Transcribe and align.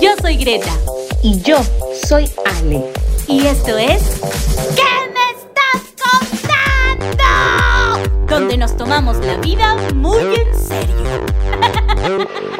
Yo 0.00 0.10
soy 0.20 0.36
Greta. 0.36 0.72
Y 1.22 1.40
yo 1.42 1.58
soy 2.06 2.30
Ale. 2.44 2.84
Y 3.28 3.46
esto 3.46 3.78
es. 3.78 4.02
¿Qué 4.76 4.82
me 5.14 5.30
estás 5.38 5.82
contando? 7.08 7.24
Donde 8.28 8.56
nos 8.56 8.76
tomamos 8.76 9.16
la 9.18 9.36
vida 9.36 9.76
muy 9.94 10.18
en 10.18 10.54
serio. 10.58 11.24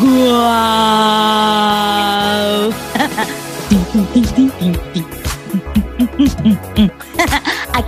¡Guau! 0.00 1.09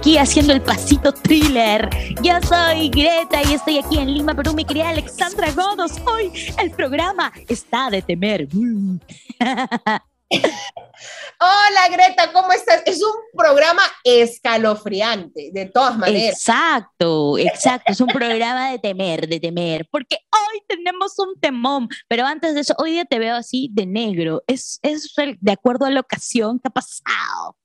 Aquí 0.02 0.18
haciendo 0.18 0.52
el 0.52 0.60
pasito 0.60 1.12
thriller. 1.12 1.88
Yo 2.22 2.32
soy 2.48 2.88
Greta 2.88 3.40
y 3.48 3.54
estoy 3.54 3.78
aquí 3.78 3.98
en 3.98 4.12
Lima, 4.12 4.34
Perú. 4.34 4.52
Mi 4.52 4.64
querida 4.64 4.88
Alexandra 4.88 5.52
Godos. 5.52 5.92
Hoy 6.04 6.32
el 6.58 6.72
programa 6.72 7.32
está 7.48 7.88
de 7.88 8.02
temer. 8.02 8.48
Hola 11.38 11.88
Greta, 11.88 12.32
¿cómo 12.32 12.50
estás? 12.50 12.82
Es 12.84 13.00
un 13.00 13.14
programa 13.32 13.82
escalofriante, 14.02 15.50
de 15.52 15.66
todas 15.66 15.96
maneras. 15.96 16.34
Exacto, 16.34 17.38
exacto. 17.38 17.93
Es 17.93 18.00
un 18.00 18.08
programa 18.08 18.72
de 18.72 18.80
temer, 18.80 19.29
de 19.29 19.38
temer, 19.38 19.86
porque 19.88 20.16
hoy 20.32 20.62
tenemos 20.66 21.16
un 21.21 21.38
temón. 21.38 21.88
Pero 22.08 22.26
antes 22.26 22.57
de 22.57 22.62
eso, 22.62 22.74
hoy 22.79 22.90
día 22.90 23.04
te 23.04 23.21
veo 23.21 23.36
así 23.36 23.71
de 23.71 23.86
negro. 23.86 24.43
Es, 24.48 24.80
es 24.82 25.14
de 25.38 25.52
acuerdo 25.52 25.84
a 25.84 25.90
la 25.90 26.00
ocasión 26.00 26.58
que 26.58 26.66
ha 26.66 26.72
pasado. 26.72 27.57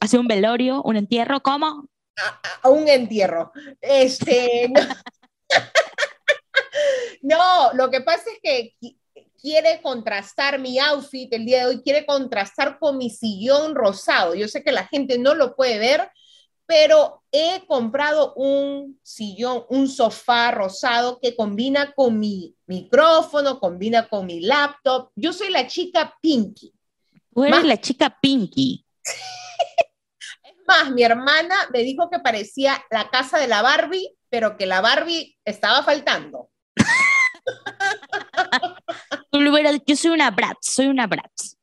¿Hace 0.00 0.18
un 0.18 0.28
velorio, 0.28 0.82
un 0.82 0.96
entierro? 0.96 1.40
¿Cómo? 1.40 1.88
A, 2.62 2.68
un 2.68 2.88
entierro. 2.88 3.52
Este. 3.80 4.72
no, 7.22 7.72
lo 7.74 7.90
que 7.90 8.00
pasa 8.00 8.24
es 8.30 8.38
que 8.42 8.76
quiere 9.40 9.80
contrastar 9.82 10.58
mi 10.58 10.78
outfit 10.78 11.32
el 11.32 11.44
día 11.46 11.60
de 11.60 11.66
hoy, 11.66 11.82
quiere 11.82 12.04
contrastar 12.04 12.78
con 12.78 12.98
mi 12.98 13.10
sillón 13.10 13.74
rosado. 13.74 14.34
Yo 14.34 14.48
sé 14.48 14.62
que 14.62 14.72
la 14.72 14.86
gente 14.86 15.18
no 15.18 15.34
lo 15.34 15.54
puede 15.54 15.78
ver, 15.78 16.10
pero 16.66 17.22
he 17.32 17.64
comprado 17.66 18.34
un 18.34 18.98
sillón, 19.02 19.64
un 19.68 19.88
sofá 19.88 20.50
rosado 20.50 21.18
que 21.20 21.36
combina 21.36 21.92
con 21.92 22.18
mi 22.18 22.54
micrófono, 22.66 23.60
combina 23.60 24.08
con 24.08 24.26
mi 24.26 24.40
laptop. 24.40 25.10
Yo 25.14 25.32
soy 25.32 25.50
la 25.50 25.66
chica 25.66 26.16
Pinky. 26.20 26.72
Tú 27.32 27.44
eres 27.44 27.64
la 27.64 27.80
chica 27.80 28.18
Pinky. 28.20 28.84
más, 30.68 30.92
mi 30.92 31.02
hermana 31.02 31.56
me 31.72 31.80
dijo 31.80 32.08
que 32.10 32.20
parecía 32.20 32.80
la 32.90 33.10
casa 33.10 33.38
de 33.38 33.48
la 33.48 33.62
Barbie, 33.62 34.14
pero 34.28 34.56
que 34.56 34.66
la 34.66 34.80
Barbie 34.80 35.36
estaba 35.44 35.82
faltando. 35.82 36.50
Tú 39.30 39.40
le 39.40 39.50
hubieras 39.50 39.80
yo 39.86 39.96
soy 39.96 40.12
una 40.12 40.30
Bratz, 40.30 40.74
soy 40.74 40.86
una 40.86 41.06
Bratz. 41.06 41.56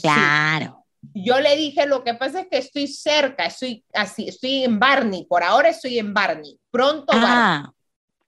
Claro. 0.00 0.84
Yo 1.14 1.40
le 1.40 1.56
dije, 1.56 1.86
lo 1.86 2.04
que 2.04 2.14
pasa 2.14 2.40
es 2.40 2.46
que 2.50 2.58
estoy 2.58 2.86
cerca, 2.86 3.46
estoy 3.46 3.84
así, 3.92 4.28
estoy 4.28 4.64
en 4.64 4.78
Barney, 4.78 5.26
por 5.26 5.42
ahora 5.42 5.68
estoy 5.68 5.98
en 5.98 6.14
Barney, 6.14 6.58
pronto 6.70 7.12
ah, 7.14 7.72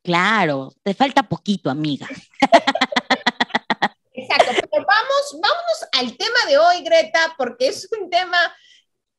Claro, 0.02 0.72
te 0.82 0.92
falta 0.92 1.22
poquito, 1.22 1.70
amiga. 1.70 2.08
Exacto, 4.12 4.52
pero 4.70 4.84
vamos, 4.86 5.40
vámonos 5.40 5.88
al 5.92 6.16
tema 6.16 6.38
de 6.48 6.58
hoy, 6.58 6.82
Greta, 6.82 7.34
porque 7.38 7.68
es 7.68 7.88
un 7.98 8.10
tema 8.10 8.38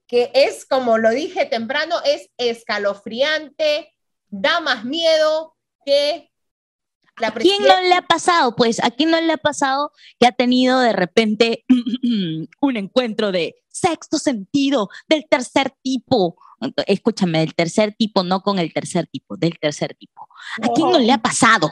que 0.08 0.32
es, 0.34 0.66
como 0.66 0.98
lo 0.98 1.10
dije 1.12 1.46
temprano, 1.46 1.96
es 2.06 2.30
escalofriante, 2.38 3.94
da 4.28 4.60
más 4.60 4.86
miedo 4.86 5.56
que 5.86 6.32
¿A 7.24 7.32
quién 7.32 7.64
no 7.64 7.82
le 7.82 7.94
ha 7.94 8.02
pasado? 8.02 8.56
Pues, 8.56 8.84
¿a 8.84 8.92
quién 8.92 9.10
no 9.10 9.22
le 9.22 9.32
ha 9.32 9.38
pasado 9.38 9.92
que 10.20 10.28
ha 10.28 10.32
tenido 10.34 10.82
de 10.82 10.92
repente 10.92 11.64
un 12.62 12.78
encuentro 12.78 13.32
de 13.32 13.56
sexto 13.70 14.18
sentido, 14.20 14.90
del 15.08 15.26
tercer 15.30 15.74
tipo? 15.82 16.38
Escúchame, 16.88 17.40
del 17.40 17.56
tercer 17.56 17.96
tipo, 17.98 18.24
no 18.24 18.42
con 18.42 18.60
el 18.60 18.74
tercer 18.74 19.08
tipo, 19.08 19.38
del 19.38 19.58
tercer 19.60 19.96
tipo. 19.96 20.28
¿A 20.62 20.68
quién 20.74 20.90
no 20.92 21.00
le 21.00 21.12
ha 21.14 21.22
pasado? 21.22 21.72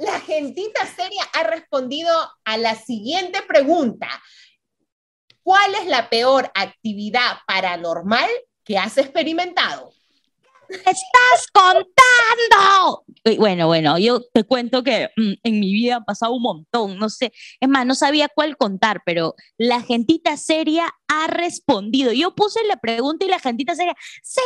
La 0.00 0.20
gentita 0.20 0.86
seria 0.86 1.22
ha 1.34 1.42
respondido 1.44 2.10
a 2.44 2.56
la 2.56 2.74
siguiente 2.76 3.42
pregunta. 3.46 4.08
¿Cuál 5.42 5.74
es 5.74 5.86
la 5.86 6.08
peor 6.08 6.50
actividad 6.54 7.38
paranormal 7.46 8.28
que 8.64 8.78
has 8.78 8.98
experimentado? 8.98 9.92
Estás 10.76 11.46
contando? 11.52 13.04
bueno, 13.38 13.66
bueno, 13.66 13.98
yo 13.98 14.20
te 14.32 14.44
cuento 14.44 14.82
que 14.82 15.10
mm, 15.16 15.32
en 15.44 15.60
mi 15.60 15.72
vida 15.72 15.96
ha 15.96 16.04
pasado 16.04 16.34
un 16.34 16.42
montón, 16.42 16.98
no 16.98 17.08
sé, 17.08 17.32
es 17.60 17.68
más, 17.68 17.86
no 17.86 17.94
sabía 17.94 18.28
cuál 18.28 18.56
contar, 18.56 19.02
pero 19.04 19.34
la 19.58 19.80
gentita 19.80 20.36
seria 20.36 20.92
ha 21.08 21.26
respondido. 21.26 22.12
Yo 22.12 22.34
puse 22.34 22.64
la 22.64 22.76
pregunta 22.76 23.24
y 23.24 23.28
la 23.28 23.38
gentita 23.38 23.74
seria, 23.74 23.94
sí, 24.22 24.40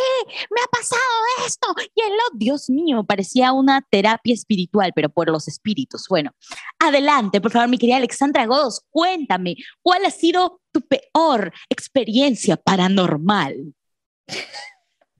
me 0.50 0.60
ha 0.60 0.66
pasado 0.66 1.00
esto. 1.46 1.68
Y 1.94 2.02
oh, 2.02 2.34
Dios 2.34 2.68
mío, 2.68 3.04
parecía 3.04 3.52
una 3.52 3.82
terapia 3.90 4.34
espiritual, 4.34 4.92
pero 4.94 5.08
por 5.08 5.30
los 5.30 5.48
espíritus. 5.48 6.06
Bueno, 6.08 6.32
adelante, 6.78 7.40
por 7.40 7.52
favor, 7.52 7.68
mi 7.68 7.78
querida 7.78 7.96
Alexandra 7.96 8.46
Godos, 8.46 8.82
cuéntame, 8.90 9.56
¿cuál 9.82 10.04
ha 10.04 10.10
sido 10.10 10.60
tu 10.72 10.82
peor 10.82 11.52
experiencia 11.70 12.56
paranormal? 12.56 13.74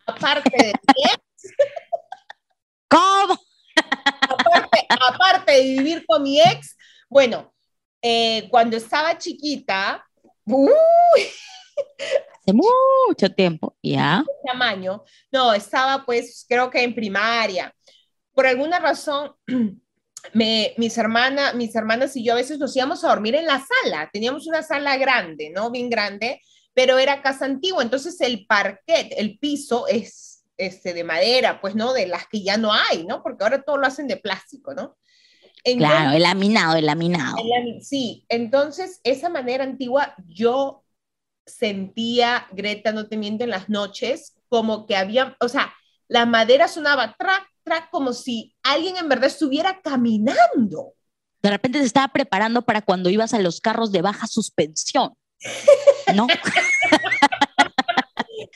Aparte 0.07 0.51
de 0.57 0.71
ex. 0.71 1.21
¿Cómo? 2.89 3.39
aparte, 4.89 5.53
de 5.53 5.63
vivir 5.63 6.05
con 6.07 6.23
mi 6.23 6.41
ex, 6.41 6.77
bueno, 7.09 7.53
eh, 8.01 8.49
cuando 8.51 8.77
estaba 8.77 9.19
chiquita, 9.19 10.05
hace 12.41 12.53
mucho 12.53 13.31
tiempo, 13.35 13.77
ya. 13.83 14.25
Tamaño, 14.47 15.05
no, 15.31 15.53
estaba 15.53 16.05
pues 16.05 16.47
creo 16.49 16.71
que 16.71 16.83
en 16.83 16.95
primaria. 16.95 17.75
Por 18.33 18.47
alguna 18.47 18.79
razón, 18.79 19.35
me, 20.33 20.75
mis, 20.77 20.97
hermanas, 20.99 21.55
mis 21.55 21.75
hermanas 21.75 22.17
y 22.17 22.25
yo 22.25 22.33
a 22.33 22.37
veces 22.37 22.59
nos 22.59 22.75
íbamos 22.77 23.05
a 23.05 23.09
dormir 23.09 23.35
en 23.35 23.47
la 23.47 23.61
sala. 23.61 24.09
Teníamos 24.13 24.47
una 24.47 24.63
sala 24.63 24.97
grande, 24.97 25.51
¿no? 25.51 25.71
Bien 25.71 25.91
grande 25.91 26.41
pero 26.77 26.99
era 26.99 27.23
casa 27.23 27.47
antigua, 27.47 27.83
entonces 27.83 28.21
el 28.21 28.45
parquet, 28.47 29.15
el 29.17 29.39
piso 29.39 29.87
es 29.89 30.45
este, 30.59 30.93
de 30.93 31.05
madera, 31.05 31.59
pues, 31.63 31.75
¿no? 31.75 31.95
De 31.95 32.07
las 32.07 32.29
que 32.29 32.43
ya 32.43 32.59
no 32.59 32.71
hay, 32.71 33.07
¿no? 33.07 33.23
Porque 33.23 33.45
ahora 33.45 33.63
todo 33.63 33.79
lo 33.79 33.87
hacen 33.87 34.07
de 34.07 34.19
plástico, 34.19 34.75
¿no? 34.75 34.95
claro, 35.65 36.13
el 36.15 36.23
laminado, 36.23 36.77
el 36.77 36.85
laminado. 36.85 37.35
sí, 37.81 38.27
entonces 38.29 39.01
esa 39.05 39.31
manera 39.31 39.65
antigua 39.65 40.15
yo 40.29 40.85
sentía, 41.47 42.47
Greta, 42.53 42.93
no 42.93 43.09
te 43.09 43.17
miento, 43.17 43.45
en 43.45 43.51
las 43.51 43.71
noches, 43.71 44.37
como 44.49 44.87
que 44.87 44.97
había, 44.97 45.35
o 45.41 45.49
sea, 45.49 45.75
la 46.09 46.27
madera 46.27 46.69
sonaba 46.69 47.17
track, 47.19 47.49
track, 47.65 47.91
como 47.91 48.13
si 48.13 48.55
alguien 48.63 48.99
en 48.99 49.09
verdad 49.09 49.29
estuviera 49.29 49.81
caminando. 49.81 50.93
De 51.43 51.51
repente 51.51 51.79
se 51.79 51.87
estaba 51.87 52.13
preparando 52.13 52.61
para 52.63 52.83
cuando 52.83 53.09
ibas 53.09 53.33
a 53.33 53.41
los 53.41 53.63
carros 53.63 53.93
de 53.93 54.03
baja 54.03 54.27
suspensión. 54.27 55.15
¿no? 56.15 56.27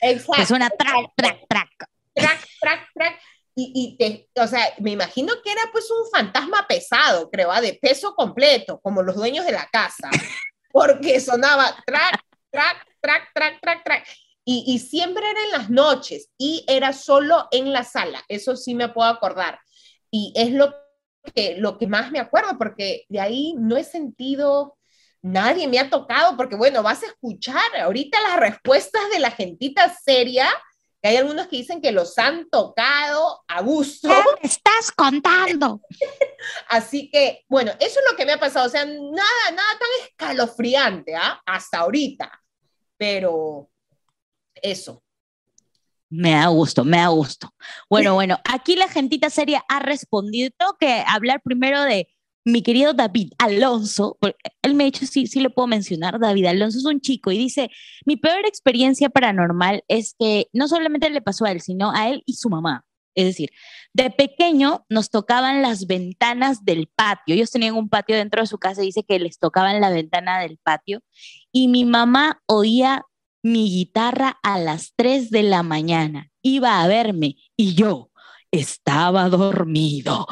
Exacto. 0.01 0.45
suena 0.45 0.69
track, 0.69 1.11
track, 1.15 1.47
track. 1.47 1.89
Track, 2.13 2.47
track, 2.59 2.89
track. 2.93 3.19
Y, 3.55 3.71
y, 3.75 3.97
te, 3.97 4.29
o 4.41 4.47
sea, 4.47 4.73
me 4.79 4.91
imagino 4.91 5.33
que 5.43 5.51
era 5.51 5.61
pues 5.71 5.89
un 5.91 6.09
fantasma 6.09 6.65
pesado, 6.67 7.29
creo, 7.29 7.51
¿ah? 7.51 7.61
de 7.61 7.73
peso 7.73 8.15
completo, 8.15 8.79
como 8.81 9.03
los 9.03 9.15
dueños 9.15 9.45
de 9.45 9.51
la 9.51 9.67
casa, 9.67 10.09
porque 10.71 11.19
sonaba 11.19 11.75
track, 11.85 12.21
track, 12.49 12.87
track, 13.01 13.33
track, 13.33 13.61
track, 13.61 13.83
track. 13.83 14.07
Y, 14.43 14.63
y 14.67 14.79
siempre 14.79 15.29
era 15.29 15.43
en 15.43 15.51
las 15.51 15.69
noches 15.69 16.29
y 16.37 16.65
era 16.67 16.93
solo 16.93 17.47
en 17.51 17.71
la 17.71 17.83
sala, 17.83 18.23
eso 18.27 18.55
sí 18.55 18.73
me 18.73 18.89
puedo 18.89 19.09
acordar. 19.09 19.59
Y 20.09 20.33
es 20.35 20.51
lo 20.51 20.73
que, 21.35 21.57
lo 21.57 21.77
que 21.77 21.87
más 21.87 22.11
me 22.11 22.19
acuerdo, 22.19 22.57
porque 22.57 23.05
de 23.09 23.19
ahí 23.19 23.53
no 23.57 23.77
he 23.77 23.83
sentido 23.83 24.77
nadie 25.21 25.67
me 25.67 25.79
ha 25.79 25.89
tocado, 25.89 26.35
porque 26.35 26.55
bueno, 26.55 26.83
vas 26.83 27.03
a 27.03 27.07
escuchar 27.07 27.75
ahorita 27.79 28.19
las 28.21 28.39
respuestas 28.39 29.01
de 29.11 29.19
la 29.19 29.31
gentita 29.31 29.93
seria, 29.93 30.47
que 31.01 31.09
hay 31.09 31.17
algunos 31.17 31.47
que 31.47 31.57
dicen 31.57 31.81
que 31.81 31.91
los 31.91 32.17
han 32.17 32.49
tocado 32.49 33.43
a 33.47 33.61
gusto. 33.61 34.09
¿Qué 34.39 34.47
estás 34.47 34.91
contando? 34.95 35.81
Así 36.69 37.09
que, 37.09 37.43
bueno, 37.47 37.71
eso 37.79 37.99
es 37.99 38.05
lo 38.09 38.17
que 38.17 38.25
me 38.25 38.33
ha 38.33 38.39
pasado, 38.39 38.67
o 38.67 38.69
sea, 38.69 38.85
nada, 38.85 39.51
nada 39.51 39.79
tan 39.79 40.07
escalofriante, 40.07 41.15
¿ah? 41.15 41.41
Hasta 41.45 41.79
ahorita, 41.79 42.31
pero 42.97 43.69
eso. 44.55 45.03
Me 46.09 46.31
da 46.31 46.47
gusto, 46.47 46.83
me 46.83 46.97
da 46.97 47.07
gusto. 47.07 47.53
Bueno, 47.89 48.13
bueno, 48.15 48.37
aquí 48.43 48.75
la 48.75 48.89
gentita 48.89 49.29
seria 49.29 49.63
ha 49.69 49.79
respondido. 49.79 50.49
Tengo 50.57 50.75
que 50.77 51.05
hablar 51.07 51.41
primero 51.41 51.81
de 51.83 52.09
mi 52.45 52.61
querido 52.61 52.93
David 52.93 53.33
Alonso, 53.37 54.17
él 54.61 54.73
me 54.75 54.83
ha 54.83 54.85
dicho, 54.85 55.05
sí, 55.05 55.27
sí 55.27 55.39
lo 55.39 55.51
puedo 55.51 55.67
mencionar, 55.67 56.19
David 56.19 56.45
Alonso 56.45 56.79
es 56.79 56.85
un 56.85 57.01
chico 57.01 57.31
y 57.31 57.37
dice, 57.37 57.69
mi 58.05 58.17
peor 58.17 58.45
experiencia 58.45 59.09
paranormal 59.09 59.83
es 59.87 60.15
que 60.17 60.47
no 60.53 60.67
solamente 60.67 61.09
le 61.09 61.21
pasó 61.21 61.45
a 61.45 61.51
él, 61.51 61.61
sino 61.61 61.91
a 61.91 62.09
él 62.09 62.23
y 62.25 62.33
su 62.33 62.49
mamá. 62.49 62.85
Es 63.13 63.25
decir, 63.25 63.49
de 63.93 64.09
pequeño 64.09 64.85
nos 64.89 65.09
tocaban 65.09 65.61
las 65.61 65.85
ventanas 65.85 66.63
del 66.63 66.87
patio. 66.87 67.35
Ellos 67.35 67.51
tenían 67.51 67.75
un 67.75 67.89
patio 67.89 68.15
dentro 68.15 68.41
de 68.41 68.47
su 68.47 68.57
casa 68.57 68.81
y 68.81 68.85
dice 68.85 69.03
que 69.03 69.19
les 69.19 69.37
tocaban 69.37 69.81
la 69.81 69.89
ventana 69.89 70.39
del 70.39 70.57
patio. 70.57 71.01
Y 71.51 71.67
mi 71.67 71.83
mamá 71.83 72.41
oía 72.45 73.03
mi 73.43 73.69
guitarra 73.69 74.39
a 74.43 74.59
las 74.59 74.93
3 74.95 75.29
de 75.29 75.43
la 75.43 75.63
mañana. 75.63 76.29
Iba 76.41 76.81
a 76.81 76.87
verme 76.87 77.35
y 77.57 77.73
yo 77.75 78.11
estaba 78.51 79.29
dormido. 79.29 80.27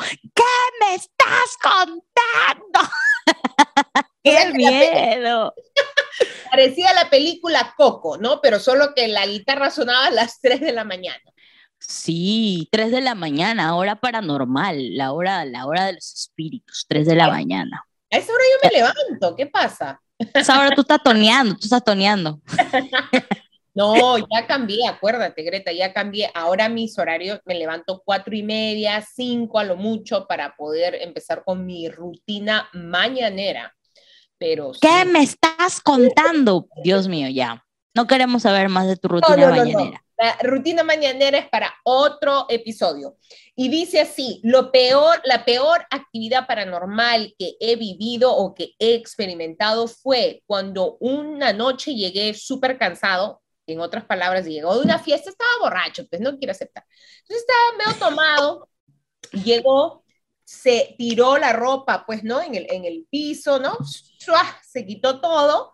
¿Qué 0.89 0.95
me 0.95 0.95
estás 0.95 1.57
contando? 1.61 2.89
¡Qué 4.23 4.51
miedo! 4.53 5.53
Parecía 6.51 6.93
la 6.93 7.09
película 7.09 7.73
Coco, 7.77 8.17
¿no? 8.17 8.41
Pero 8.41 8.59
solo 8.59 8.93
que 8.95 9.07
la 9.07 9.25
guitarra 9.27 9.69
sonaba 9.69 10.07
a 10.07 10.11
las 10.11 10.41
3 10.41 10.61
de 10.61 10.73
la 10.73 10.83
mañana. 10.83 11.21
Sí, 11.77 12.67
3 12.71 12.91
de 12.91 13.01
la 13.01 13.15
mañana, 13.15 13.75
hora 13.75 13.97
paranormal, 13.97 14.97
la 14.97 15.11
hora, 15.11 15.45
la 15.45 15.65
hora 15.65 15.85
de 15.85 15.93
los 15.93 16.13
espíritus, 16.13 16.85
3 16.87 17.05
de 17.05 17.15
la 17.15 17.29
mañana. 17.29 17.85
A 18.11 18.17
esa 18.17 18.33
hora 18.33 18.43
yo 18.43 18.69
me 18.69 18.77
levanto, 18.77 19.35
¿qué 19.35 19.45
pasa? 19.45 20.01
A 20.33 20.39
esa 20.39 20.59
hora 20.59 20.75
tú 20.75 20.81
estás 20.81 21.03
toneando, 21.03 21.53
tú 21.53 21.65
estás 21.65 21.83
toneando. 21.83 22.41
No, 23.73 24.17
ya 24.17 24.47
cambié, 24.47 24.87
acuérdate, 24.87 25.43
Greta, 25.43 25.71
ya 25.71 25.93
cambié. 25.93 26.29
Ahora 26.33 26.69
mis 26.69 26.97
horarios 26.97 27.39
me 27.45 27.55
levanto 27.55 28.01
cuatro 28.03 28.35
y 28.35 28.43
media, 28.43 29.01
cinco 29.01 29.59
a 29.59 29.63
lo 29.63 29.75
mucho 29.75 30.27
para 30.27 30.55
poder 30.55 30.95
empezar 30.95 31.43
con 31.43 31.65
mi 31.65 31.87
rutina 31.89 32.69
mañanera. 32.73 33.75
Pero 34.37 34.71
¿Qué 34.81 35.05
me 35.05 35.21
estás 35.21 35.81
contando? 35.81 36.67
Dios 36.83 37.07
mío, 37.07 37.27
ya. 37.29 37.65
No 37.93 38.07
queremos 38.07 38.43
saber 38.43 38.69
más 38.69 38.87
de 38.87 38.95
tu 38.95 39.07
rutina 39.09 39.49
mañanera. 39.49 40.03
La 40.17 40.37
rutina 40.43 40.83
mañanera 40.83 41.37
es 41.37 41.47
para 41.47 41.73
otro 41.83 42.45
episodio. 42.49 43.15
Y 43.55 43.69
dice 43.69 44.01
así, 44.01 44.41
lo 44.43 44.69
peor, 44.69 45.21
la 45.23 45.45
peor 45.45 45.85
actividad 45.89 46.45
paranormal 46.45 47.35
que 47.39 47.55
he 47.61 47.77
vivido 47.77 48.35
o 48.35 48.53
que 48.53 48.73
he 48.79 48.95
experimentado 48.95 49.87
fue 49.87 50.43
cuando 50.45 50.97
una 50.99 51.53
noche 51.53 51.95
llegué 51.95 52.33
súper 52.33 52.77
cansado, 52.77 53.41
en 53.71 53.79
otras 53.81 54.05
palabras, 54.05 54.45
llegó 54.45 54.75
de 54.75 54.83
una 54.83 54.99
fiesta, 54.99 55.29
estaba 55.29 55.49
borracho, 55.61 56.07
pues 56.07 56.21
no 56.21 56.37
quiero 56.37 56.51
aceptar. 56.51 56.85
Entonces 57.21 57.45
estaba 57.47 57.77
medio 57.77 57.99
tomado, 57.99 58.69
llegó, 59.43 60.03
se 60.43 60.95
tiró 60.97 61.37
la 61.37 61.53
ropa, 61.53 62.05
pues, 62.05 62.23
¿no? 62.23 62.41
En 62.41 62.55
el, 62.55 62.67
en 62.69 62.85
el 62.85 63.05
piso, 63.09 63.59
¿no? 63.59 63.77
Se 64.67 64.85
quitó 64.85 65.21
todo 65.21 65.73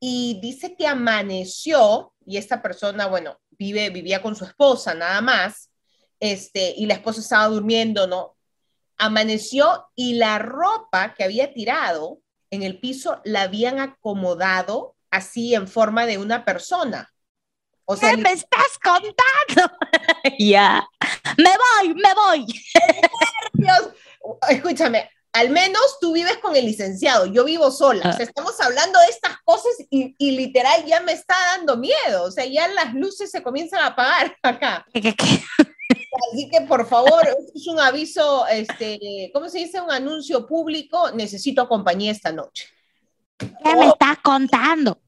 y 0.00 0.38
dice 0.40 0.76
que 0.76 0.86
amaneció 0.86 2.12
y 2.26 2.36
esta 2.36 2.60
persona, 2.60 3.06
bueno, 3.06 3.38
vive, 3.50 3.90
vivía 3.90 4.22
con 4.22 4.36
su 4.36 4.44
esposa 4.44 4.94
nada 4.94 5.20
más, 5.20 5.70
este, 6.20 6.74
y 6.76 6.86
la 6.86 6.94
esposa 6.94 7.20
estaba 7.20 7.46
durmiendo, 7.48 8.06
¿no? 8.06 8.36
Amaneció 8.96 9.86
y 9.94 10.14
la 10.14 10.38
ropa 10.38 11.14
que 11.14 11.24
había 11.24 11.52
tirado 11.52 12.20
en 12.50 12.62
el 12.62 12.80
piso 12.80 13.20
la 13.24 13.42
habían 13.42 13.80
acomodado 13.80 14.93
así 15.14 15.54
en 15.54 15.68
forma 15.68 16.06
de 16.06 16.18
una 16.18 16.44
persona. 16.44 17.10
O 17.86 17.96
sea, 17.96 18.12
¿Qué 18.12 18.16
me 18.18 18.32
estás 18.32 18.78
contando? 18.82 19.76
ya, 20.38 20.86
me 21.36 21.50
voy, 21.50 21.94
me 21.94 22.14
voy. 22.14 22.46
Dios, 23.52 23.90
escúchame, 24.48 25.10
al 25.34 25.50
menos 25.50 25.98
tú 26.00 26.12
vives 26.12 26.38
con 26.38 26.56
el 26.56 26.64
licenciado, 26.64 27.26
yo 27.26 27.44
vivo 27.44 27.70
sola. 27.70 28.08
O 28.08 28.12
sea, 28.12 28.20
ah. 28.20 28.28
estamos 28.28 28.58
hablando 28.60 28.98
de 29.00 29.06
estas 29.06 29.36
cosas 29.44 29.72
y, 29.90 30.14
y, 30.16 30.30
literal 30.30 30.84
ya 30.86 31.00
me 31.00 31.12
está 31.12 31.34
dando 31.56 31.76
miedo. 31.76 32.22
O 32.22 32.30
sea, 32.30 32.46
ya 32.46 32.68
las 32.68 32.94
luces 32.94 33.30
se 33.30 33.42
comienzan 33.42 33.80
a 33.80 33.88
apagar 33.88 34.36
acá. 34.42 34.86
Así 34.94 36.48
que 36.48 36.60
por 36.66 36.88
favor, 36.88 37.26
es 37.54 37.66
un 37.66 37.80
aviso, 37.80 38.46
este, 38.46 39.30
¿cómo 39.34 39.48
se 39.48 39.58
dice? 39.58 39.80
Un 39.80 39.90
anuncio 39.90 40.46
público. 40.46 41.10
Necesito 41.10 41.68
compañía 41.68 42.12
esta 42.12 42.32
noche. 42.32 42.73
¿Qué 43.38 43.76
me 43.76 43.88
estás 43.88 44.18
contando? 44.22 45.00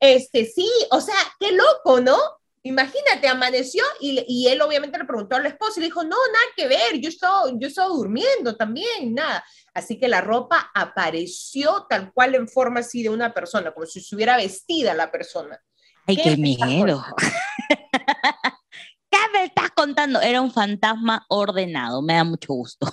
Este, 0.00 0.44
sí, 0.46 0.68
o 0.90 1.00
sea, 1.00 1.14
qué 1.38 1.52
loco, 1.52 2.00
¿no? 2.00 2.16
Imagínate, 2.62 3.28
amaneció 3.28 3.84
y, 4.00 4.24
y, 4.26 4.48
él 4.48 4.62
obviamente 4.62 4.98
le 4.98 5.04
preguntó 5.04 5.36
a 5.36 5.40
la 5.40 5.48
esposa 5.48 5.74
y 5.76 5.80
le 5.80 5.86
dijo, 5.86 6.02
no, 6.02 6.16
nada 6.32 6.44
que 6.56 6.66
ver, 6.66 6.98
yo 6.98 7.10
estaba, 7.10 7.42
yo 7.54 7.68
estaba 7.68 7.88
durmiendo 7.88 8.56
también, 8.56 9.14
nada. 9.14 9.44
Así 9.74 9.98
que 9.98 10.08
la 10.08 10.22
ropa 10.22 10.70
apareció 10.74 11.86
tal 11.90 12.12
cual 12.12 12.34
en 12.36 12.48
forma 12.48 12.80
así 12.80 13.02
de 13.02 13.10
una 13.10 13.34
persona, 13.34 13.72
como 13.72 13.86
si 13.86 13.98
estuviera 13.98 14.36
vestida 14.36 14.94
la 14.94 15.10
persona. 15.10 15.60
Ay, 16.06 16.16
qué, 16.16 16.36
miedo. 16.36 17.04
¿Qué 19.10 19.18
me 19.32 19.44
estás 19.44 19.70
contando? 19.72 20.20
Era 20.20 20.40
un 20.40 20.50
fantasma 20.50 21.26
ordenado, 21.28 22.00
me 22.02 22.14
da 22.14 22.24
mucho 22.24 22.54
gusto. 22.54 22.86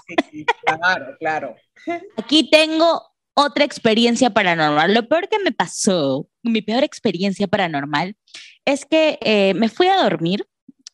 claro, 0.66 1.16
claro. 1.18 1.56
Aquí 2.18 2.50
tengo 2.50 3.11
otra 3.34 3.64
experiencia 3.64 4.30
paranormal. 4.30 4.94
Lo 4.94 5.08
peor 5.08 5.30
que 5.30 5.40
me 5.40 5.52
pasó, 5.52 6.28
mi 6.44 6.62
peor 6.62 6.84
experiencia 6.84 7.48
paranormal, 7.48 8.16
es 8.66 8.86
que 8.86 9.18
eh, 9.22 9.54
me 9.54 9.70
fui 9.70 9.88
a 9.88 10.02
dormir 10.04 10.48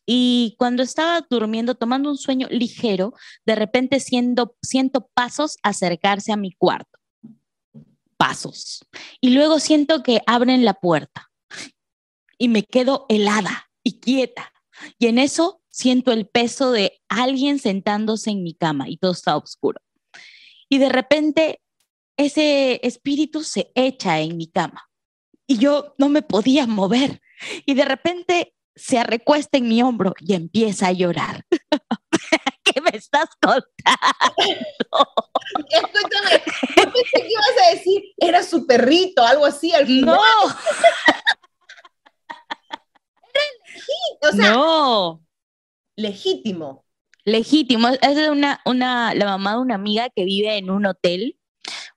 y 0.05 0.55
cuando 0.57 0.83
estaba 0.83 1.25
durmiendo, 1.29 1.75
tomando 1.75 2.09
un 2.09 2.17
sueño 2.17 2.47
ligero, 2.49 3.13
de 3.45 3.55
repente 3.55 3.99
siento, 3.99 4.55
siento 4.61 5.09
pasos 5.13 5.57
acercarse 5.63 6.31
a 6.31 6.37
mi 6.37 6.53
cuarto. 6.53 6.97
Pasos. 8.15 8.85
Y 9.19 9.31
luego 9.31 9.59
siento 9.59 10.03
que 10.03 10.21
abren 10.25 10.63
la 10.63 10.75
puerta 10.75 11.29
y 12.37 12.47
me 12.47 12.63
quedo 12.63 13.05
helada 13.09 13.69
y 13.83 13.99
quieta. 13.99 14.53
Y 14.97 15.07
en 15.07 15.19
eso 15.19 15.61
siento 15.69 16.13
el 16.13 16.27
peso 16.27 16.71
de 16.71 17.01
alguien 17.09 17.59
sentándose 17.59 18.31
en 18.31 18.43
mi 18.43 18.53
cama 18.53 18.89
y 18.89 18.97
todo 18.97 19.11
está 19.11 19.35
oscuro. 19.35 19.81
Y 20.69 20.77
de 20.77 20.89
repente 20.89 21.59
ese 22.17 22.79
espíritu 22.83 23.43
se 23.43 23.71
echa 23.75 24.19
en 24.19 24.37
mi 24.37 24.47
cama 24.47 24.89
y 25.47 25.57
yo 25.57 25.95
no 25.97 26.09
me 26.09 26.21
podía 26.21 26.67
mover 26.67 27.21
y 27.65 27.73
de 27.73 27.85
repente 27.85 28.53
se 28.75 29.03
recuesta 29.03 29.57
en 29.57 29.67
mi 29.67 29.81
hombro 29.81 30.13
y 30.19 30.33
empieza 30.33 30.87
a 30.87 30.91
llorar. 30.91 31.45
¿Qué 32.63 32.81
me 32.81 32.91
estás 32.93 33.29
contando? 33.41 33.65
Escúchame, 35.69 36.43
yo 36.75 36.83
pensé 36.83 37.21
que 37.21 37.29
ibas 37.29 37.55
a 37.65 37.75
decir, 37.75 38.03
era 38.17 38.43
su 38.43 38.67
perrito, 38.67 39.23
algo 39.23 39.45
así 39.45 39.73
al 39.73 39.87
final. 39.87 40.15
No. 40.15 40.21
era 43.33 43.41
legítimo, 43.63 44.19
o 44.21 44.31
sea, 44.35 44.51
no. 44.51 45.25
legítimo. 45.95 46.85
Legítimo, 47.23 47.87
es 47.89 48.15
de 48.15 48.29
una, 48.29 48.61
una, 48.65 49.13
la 49.13 49.25
mamá 49.25 49.53
de 49.53 49.59
una 49.59 49.75
amiga 49.75 50.09
que 50.09 50.23
vive 50.23 50.57
en 50.57 50.69
un 50.69 50.85
hotel, 50.85 51.36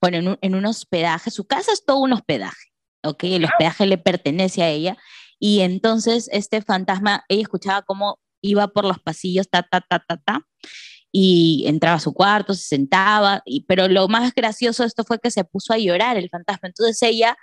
bueno, 0.00 0.18
en 0.18 0.28
un, 0.28 0.38
en 0.40 0.54
un 0.54 0.66
hospedaje, 0.66 1.30
su 1.30 1.46
casa 1.46 1.72
es 1.72 1.84
todo 1.84 1.98
un 1.98 2.12
hospedaje, 2.12 2.72
¿ok? 3.04 3.24
El 3.24 3.44
hospedaje 3.44 3.86
le 3.86 3.98
pertenece 3.98 4.62
a 4.62 4.68
ella 4.68 4.96
y 5.38 5.60
entonces 5.60 6.28
este 6.32 6.62
fantasma, 6.62 7.24
ella 7.28 7.42
escuchaba 7.42 7.82
cómo 7.82 8.18
iba 8.42 8.68
por 8.68 8.84
los 8.84 8.98
pasillos, 8.98 9.48
ta, 9.48 9.62
ta, 9.62 9.80
ta, 9.80 10.04
ta, 10.06 10.16
ta, 10.18 10.40
y 11.12 11.64
entraba 11.66 11.96
a 11.96 12.00
su 12.00 12.12
cuarto, 12.12 12.54
se 12.54 12.68
sentaba, 12.68 13.42
y, 13.44 13.64
pero 13.64 13.88
lo 13.88 14.08
más 14.08 14.34
gracioso 14.34 14.82
de 14.82 14.88
esto 14.88 15.04
fue 15.04 15.18
que 15.18 15.30
se 15.30 15.44
puso 15.44 15.72
a 15.72 15.78
llorar 15.78 16.16
el 16.16 16.28
fantasma. 16.28 16.68
Entonces 16.68 17.02
ella 17.02 17.36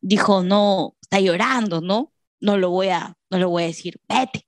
dijo, 0.00 0.42
no, 0.42 0.94
está 1.00 1.20
llorando, 1.20 1.80
¿no? 1.80 2.12
No 2.40 2.58
lo 2.58 2.70
voy 2.70 2.88
a, 2.88 3.14
no 3.30 3.38
lo 3.38 3.48
voy 3.48 3.64
a 3.64 3.66
decir, 3.66 3.98
vete. 4.08 4.46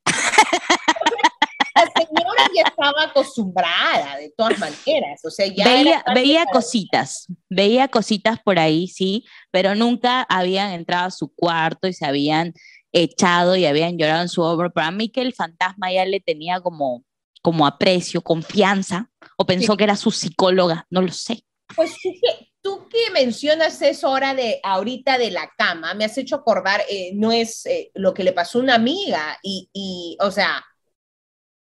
Señora 2.06 2.50
ya 2.54 2.62
estaba 2.62 3.02
acostumbrada 3.04 4.16
de 4.16 4.32
todas 4.36 4.58
maneras, 4.58 5.20
o 5.24 5.30
sea, 5.30 5.46
ya 5.46 5.64
veía, 5.64 6.04
veía 6.14 6.44
cositas, 6.46 7.26
veía 7.48 7.88
cositas 7.88 8.38
por 8.40 8.58
ahí, 8.58 8.88
sí, 8.88 9.24
pero 9.50 9.74
nunca 9.74 10.22
habían 10.22 10.72
entrado 10.72 11.06
a 11.06 11.10
su 11.10 11.32
cuarto 11.34 11.88
y 11.88 11.92
se 11.92 12.06
habían 12.06 12.54
echado 12.92 13.56
y 13.56 13.66
habían 13.66 13.98
llorado 13.98 14.22
en 14.22 14.28
su 14.28 14.42
obra, 14.42 14.70
pero 14.70 14.86
a 14.86 14.90
mí 14.90 15.10
que 15.10 15.20
el 15.20 15.34
fantasma 15.34 15.92
ya 15.92 16.04
le 16.04 16.20
tenía 16.20 16.60
como, 16.60 17.04
como 17.42 17.66
aprecio, 17.66 18.22
confianza, 18.22 19.10
o 19.36 19.46
pensó 19.46 19.76
que 19.76 19.84
era 19.84 19.96
su 19.96 20.10
psicóloga, 20.10 20.86
no 20.90 21.02
lo 21.02 21.12
sé. 21.12 21.44
Pues 21.76 21.92
tú 22.02 22.10
que, 22.12 22.48
tú 22.62 22.88
que 22.88 23.10
mencionas 23.12 23.80
eso 23.82 24.08
ahora 24.08 24.34
de 24.34 24.60
ahorita 24.62 25.18
de 25.18 25.30
la 25.30 25.50
cama, 25.56 25.94
me 25.94 26.04
has 26.04 26.16
hecho 26.16 26.36
acordar, 26.36 26.82
eh, 26.88 27.12
no 27.14 27.30
es 27.30 27.66
eh, 27.66 27.90
lo 27.94 28.14
que 28.14 28.24
le 28.24 28.32
pasó 28.32 28.58
a 28.58 28.62
una 28.62 28.74
amiga 28.74 29.38
y, 29.42 29.68
y, 29.72 30.16
o 30.20 30.30
sea, 30.30 30.64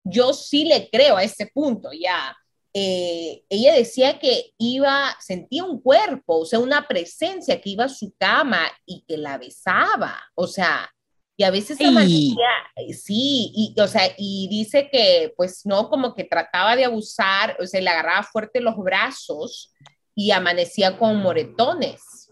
yo 0.04 0.32
sí 0.32 0.64
le 0.64 0.88
creo 0.90 1.16
a 1.16 1.24
ese 1.24 1.46
punto 1.46 1.90
ya. 1.92 2.36
Eh, 2.72 3.44
ella 3.48 3.72
decía 3.74 4.18
que 4.18 4.52
iba, 4.58 5.16
sentía 5.20 5.64
un 5.64 5.80
cuerpo, 5.80 6.40
o 6.40 6.44
sea, 6.44 6.58
una 6.58 6.86
presencia 6.86 7.60
que 7.60 7.70
iba 7.70 7.84
a 7.84 7.88
su 7.88 8.12
cama 8.18 8.66
y 8.84 9.04
que 9.06 9.16
la 9.16 9.38
besaba, 9.38 10.20
o 10.34 10.46
sea, 10.46 10.90
y 11.36 11.42
a 11.42 11.50
veces 11.50 11.80
amanecía, 11.80 12.48
eh, 12.76 12.92
sí, 12.92 13.52
y, 13.54 13.80
o 13.80 13.88
sea, 13.88 14.02
y 14.16 14.48
dice 14.48 14.88
que, 14.90 15.32
pues, 15.36 15.66
no, 15.66 15.88
como 15.88 16.14
que 16.14 16.24
trataba 16.24 16.76
de 16.76 16.84
abusar, 16.84 17.56
o 17.60 17.66
sea, 17.66 17.80
le 17.80 17.90
agarraba 17.90 18.22
fuerte 18.22 18.60
los 18.60 18.76
brazos 18.76 19.72
y 20.14 20.30
amanecía 20.30 20.96
con 20.96 21.16
moretones. 21.16 22.23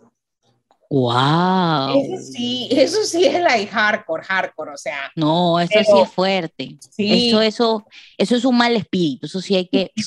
Wow. 0.95 2.03
Eso 2.03 2.23
sí, 2.33 2.69
eso 2.71 3.03
sí 3.05 3.25
es 3.25 3.41
like 3.41 3.73
hardcore, 3.73 4.23
hardcore, 4.25 4.73
o 4.73 4.77
sea. 4.77 5.11
No, 5.17 5.59
eso 5.59 5.73
sí 5.79 5.85
Pero- 5.87 6.03
es 6.05 6.11
fuerte. 6.13 6.77
Sí. 6.91 7.29
Eso, 7.29 7.41
eso, 7.41 7.87
eso 8.19 8.37
es 8.37 8.45
un 8.45 8.57
mal 8.59 8.77
espíritu. 8.77 9.25
Eso 9.27 9.41
sí 9.41 9.57
hay 9.57 9.69
que 9.69 9.91
y 9.97 10.03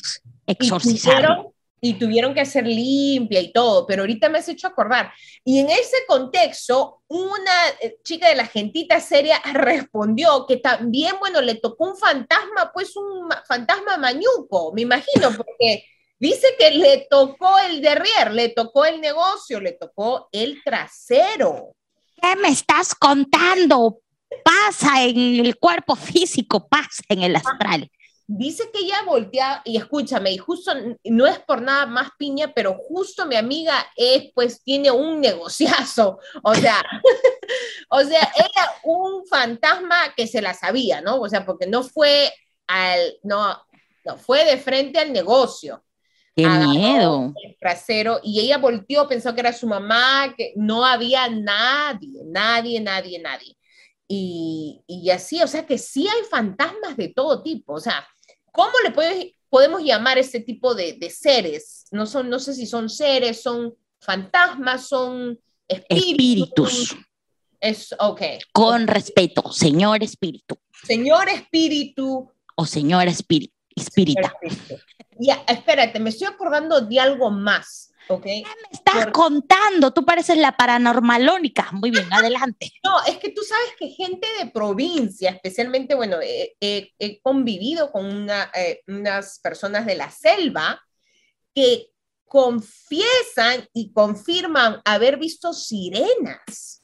exorcizarlo. 0.46 1.28
tuvieron, 1.28 1.48
y 1.82 1.94
tuvieron 1.96 2.34
que 2.36 2.42
hacer 2.42 2.68
limpia 2.68 3.42
y 3.42 3.52
todo, 3.52 3.88
pero 3.88 4.04
ahorita 4.04 4.30
me 4.30 4.38
has 4.38 4.48
hecho 4.48 4.68
acordar. 4.68 5.12
Y 5.44 5.58
en 5.60 5.70
ese 5.72 5.98
contexto, 6.08 7.02
una 7.08 7.70
eh, 7.82 7.98
chica 8.04 8.30
de 8.30 8.36
la 8.36 8.46
gentita 8.46 9.00
seria 9.00 9.42
respondió 9.54 10.46
que 10.48 10.58
también, 10.58 11.16
bueno, 11.20 11.42
le 11.42 11.56
tocó 11.56 11.86
un 11.90 11.98
fantasma, 11.98 12.72
pues 12.74 12.96
un 12.96 13.28
ma- 13.28 13.44
fantasma 13.48 13.98
mañuco, 13.98 14.72
me 14.74 14.82
imagino, 14.84 15.32
porque 15.36 15.84
dice 16.20 16.48
que 16.58 16.72
le 16.72 17.08
tocó 17.10 17.58
el 17.60 17.82
derrier, 17.82 18.34
le 18.34 18.50
tocó 18.50 18.86
el 18.86 19.02
negocio, 19.02 19.60
le 19.60 19.74
tocó 19.74 20.30
el 20.32 20.62
trasero. 20.64 21.76
¿Qué 22.22 22.36
me 22.38 22.50
estás 22.50 22.96
contando? 22.96 24.00
Pasa 24.44 25.04
en 25.04 25.46
el 25.46 25.58
cuerpo 25.58 25.96
físico, 25.96 26.68
pasa 26.68 27.04
en 27.10 27.24
el 27.24 27.36
astral. 27.36 27.90
Dice 28.28 28.72
que 28.74 28.80
ella 28.80 29.04
voltea 29.06 29.62
y 29.66 29.78
escúchame, 29.78 30.32
y 30.32 30.38
justo 30.40 30.72
no 31.04 31.28
es 31.28 31.38
por 31.40 31.62
nada 31.62 31.86
más 31.86 32.10
piña, 32.18 32.52
pero 32.56 32.74
justo 32.74 33.28
mi 33.28 33.36
amiga 33.36 33.86
es, 33.96 34.32
pues 34.34 34.64
tiene 34.64 34.90
un 34.90 35.22
negociazo, 35.22 36.18
o 36.42 36.56
sea, 36.56 36.84
o 37.90 38.02
sea, 38.02 38.32
era 38.36 38.74
un 38.84 39.28
fantasma 39.28 40.16
que 40.18 40.26
se 40.26 40.42
la 40.42 40.56
sabía, 40.56 41.02
¿no? 41.02 41.18
O 41.18 41.30
sea, 41.30 41.46
porque 41.46 41.68
no 41.68 41.84
fue 41.84 42.34
al, 42.66 43.20
no, 43.22 43.62
no 44.06 44.18
fue 44.18 44.44
de 44.44 44.58
frente 44.58 44.98
al 44.98 45.14
negocio, 45.14 45.85
¡Qué 46.36 46.48
miedo! 46.48 47.34
el 47.44 47.56
trasero, 47.60 48.20
y 48.24 48.40
ella 48.42 48.58
volteó, 48.58 49.08
pensó 49.08 49.34
que 49.34 49.40
era 49.42 49.54
su 49.54 49.68
mamá, 49.68 50.34
que 50.38 50.52
no 50.56 50.86
había 50.86 51.30
nadie, 51.30 52.22
nadie, 52.26 52.80
nadie, 52.82 53.20
nadie. 53.20 53.58
Y, 54.08 54.84
y 54.88 55.10
así, 55.10 55.42
o 55.42 55.48
sea 55.48 55.66
que 55.66 55.78
sí 55.78 56.08
hay 56.08 56.24
fantasmas 56.30 56.96
de 56.98 57.08
todo 57.10 57.42
tipo, 57.42 57.74
o 57.74 57.80
sea, 57.80 58.06
¿cómo 58.52 58.72
le 58.84 58.92
puedes- 58.92 59.34
podemos 59.50 59.82
llamar 59.84 60.18
este 60.18 60.42
tipo 60.42 60.76
de, 60.76 60.94
de 60.94 61.10
seres? 61.10 61.86
No, 61.92 62.06
son, 62.06 62.30
no 62.30 62.38
sé 62.40 62.54
si 62.54 62.66
son 62.68 62.90
seres, 62.90 63.42
son 63.42 63.74
fantasmas, 64.00 64.88
son 64.88 65.40
espíritus. 65.68 66.72
Espíritus. 66.72 66.98
Es, 67.60 67.96
ok. 67.98 68.22
Con 68.52 68.86
respeto, 68.86 69.52
señor 69.52 70.04
espíritu 70.04 70.60
Señor 70.86 71.30
espíritu, 71.30 72.30
o 72.56 72.66
señora 72.66 73.10
espíritu. 73.10 73.54
Espírita. 73.76 74.34
Perfecto. 74.40 74.76
Ya, 75.20 75.44
espérate, 75.48 76.00
me 76.00 76.10
estoy 76.10 76.28
acordando 76.28 76.82
de 76.82 77.00
algo 77.00 77.32
más, 77.32 77.92
¿ok? 78.10 78.24
¿Qué 78.24 78.44
me 78.44 78.70
estás 78.72 79.08
contando? 79.12 79.92
Tú 79.94 80.04
pareces 80.06 80.38
la 80.38 80.56
paranormalónica. 80.58 81.70
Muy 81.72 81.92
bien, 81.92 82.12
adelante. 82.12 82.72
No, 82.84 83.04
es 83.06 83.18
que 83.18 83.30
tú 83.30 83.42
sabes 83.42 83.70
que 83.80 83.90
gente 83.90 84.28
de 84.40 84.50
provincia, 84.52 85.32
especialmente, 85.32 85.96
bueno, 85.96 86.18
he, 86.22 86.56
he- 86.60 86.94
he 87.00 87.20
convivido 87.22 87.92
con 87.92 88.06
una, 88.06 88.52
eh, 88.54 88.82
unas 88.88 89.40
personas 89.40 89.86
de 89.86 89.96
la 89.96 90.12
selva 90.12 90.82
que 91.54 91.90
confiesan 92.28 93.68
y 93.74 93.92
confirman 93.94 94.82
haber 94.86 95.18
visto 95.18 95.54
sirenas, 95.54 96.84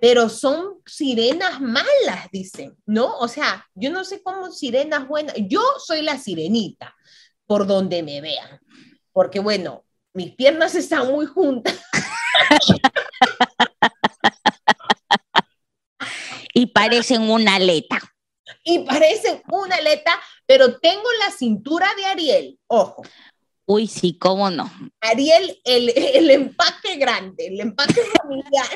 pero 0.00 0.28
son 0.28 0.80
sirenas 0.84 1.60
malas, 1.60 2.28
dicen, 2.32 2.76
¿no? 2.86 3.16
O 3.18 3.28
sea, 3.28 3.64
yo 3.74 3.90
no 3.90 4.04
sé 4.04 4.22
cómo 4.22 4.50
sirenas 4.50 5.06
buenas, 5.06 5.34
yo 5.48 5.62
soy 5.84 6.02
la 6.02 6.18
sirenita, 6.18 6.94
por 7.52 7.66
donde 7.66 8.02
me 8.02 8.22
vean, 8.22 8.62
porque 9.12 9.38
bueno, 9.38 9.84
mis 10.14 10.34
piernas 10.34 10.74
están 10.74 11.08
muy 11.12 11.26
juntas. 11.26 11.78
Y 16.54 16.66
parecen 16.66 17.22
una 17.30 17.56
aleta. 17.56 17.98
y 18.64 18.78
parecen 18.80 19.42
una 19.50 19.76
aleta, 19.76 20.18
pero 20.46 20.78
tengo 20.78 21.04
la 21.24 21.30
cintura 21.30 21.88
de 21.96 22.04
Ariel. 22.06 22.58
Ojo, 22.68 23.02
Uy, 23.66 23.86
sí, 23.86 24.16
cómo 24.18 24.50
no. 24.50 24.70
Ariel, 25.00 25.60
el, 25.64 25.90
el 25.94 26.30
empaque 26.30 26.96
grande, 26.96 27.48
el 27.48 27.60
empaque 27.60 28.00
familiar. 28.18 28.66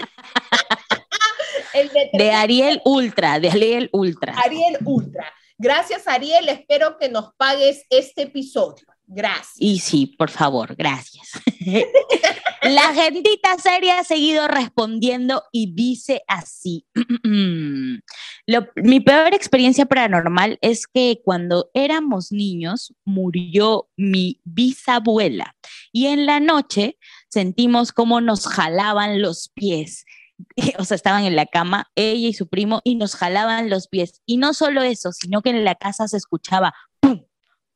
el 1.73 1.89
de, 1.93 2.11
De 2.13 2.31
Ariel 2.33 2.83
Ultra, 2.85 3.41
de 3.41 3.49
Ariel 3.51 3.89
Ultra. 3.93 4.35
Ariel 4.39 4.79
Ultra. 4.85 5.33
Gracias, 5.59 6.07
Ariel. 6.07 6.49
Espero 6.49 6.99
que 6.99 7.09
nos 7.09 7.33
pagues 7.37 7.85
este 7.91 8.23
episodio. 8.23 8.85
Gracias. 9.09 9.55
Y 9.59 9.79
sí, 9.79 10.07
por 10.19 10.31
favor, 10.31 10.75
gracias. 10.77 11.31
La 12.63 12.93
gentita 12.93 13.57
seria 13.59 14.01
ha 14.01 14.05
seguido 14.05 14.49
respondiendo 14.49 15.45
y 15.53 15.73
dice 15.73 16.23
así. 16.27 16.85
Lo- 18.47 18.67
mi 18.75 19.01
peor 19.01 19.33
experiencia 19.35 19.87
paranormal 19.87 20.59
es 20.61 20.87
que 20.89 21.21
cuando 21.25 21.71
éramos 21.75 22.33
niños 22.33 22.95
murió 23.05 23.89
mi 23.97 24.41
bisabuela 24.45 25.55
y 25.93 26.07
en 26.07 26.27
la 26.27 26.41
noche 26.41 26.99
sentimos 27.29 27.93
cómo 27.93 28.21
nos 28.21 28.47
jalaban 28.49 29.23
los 29.23 29.51
pies. 29.55 30.05
O 30.79 30.85
sea, 30.85 30.95
estaban 30.95 31.25
en 31.25 31.37
la 31.37 31.47
cama, 31.47 31.91
ella 31.95 32.29
y 32.29 32.33
su 32.35 32.49
primo, 32.49 32.81
y 32.85 32.97
nos 32.97 33.15
jalaban 33.15 33.71
los 33.71 33.89
pies. 33.89 34.21
Y 34.27 34.37
no 34.37 34.55
solo 34.55 34.83
eso, 34.83 35.13
sino 35.13 35.43
que 35.43 35.51
en 35.51 35.65
la 35.65 35.75
casa 35.75 36.09
se 36.09 36.17
escuchaba 36.17 36.75
pum, 37.01 37.25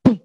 pum, 0.02 0.20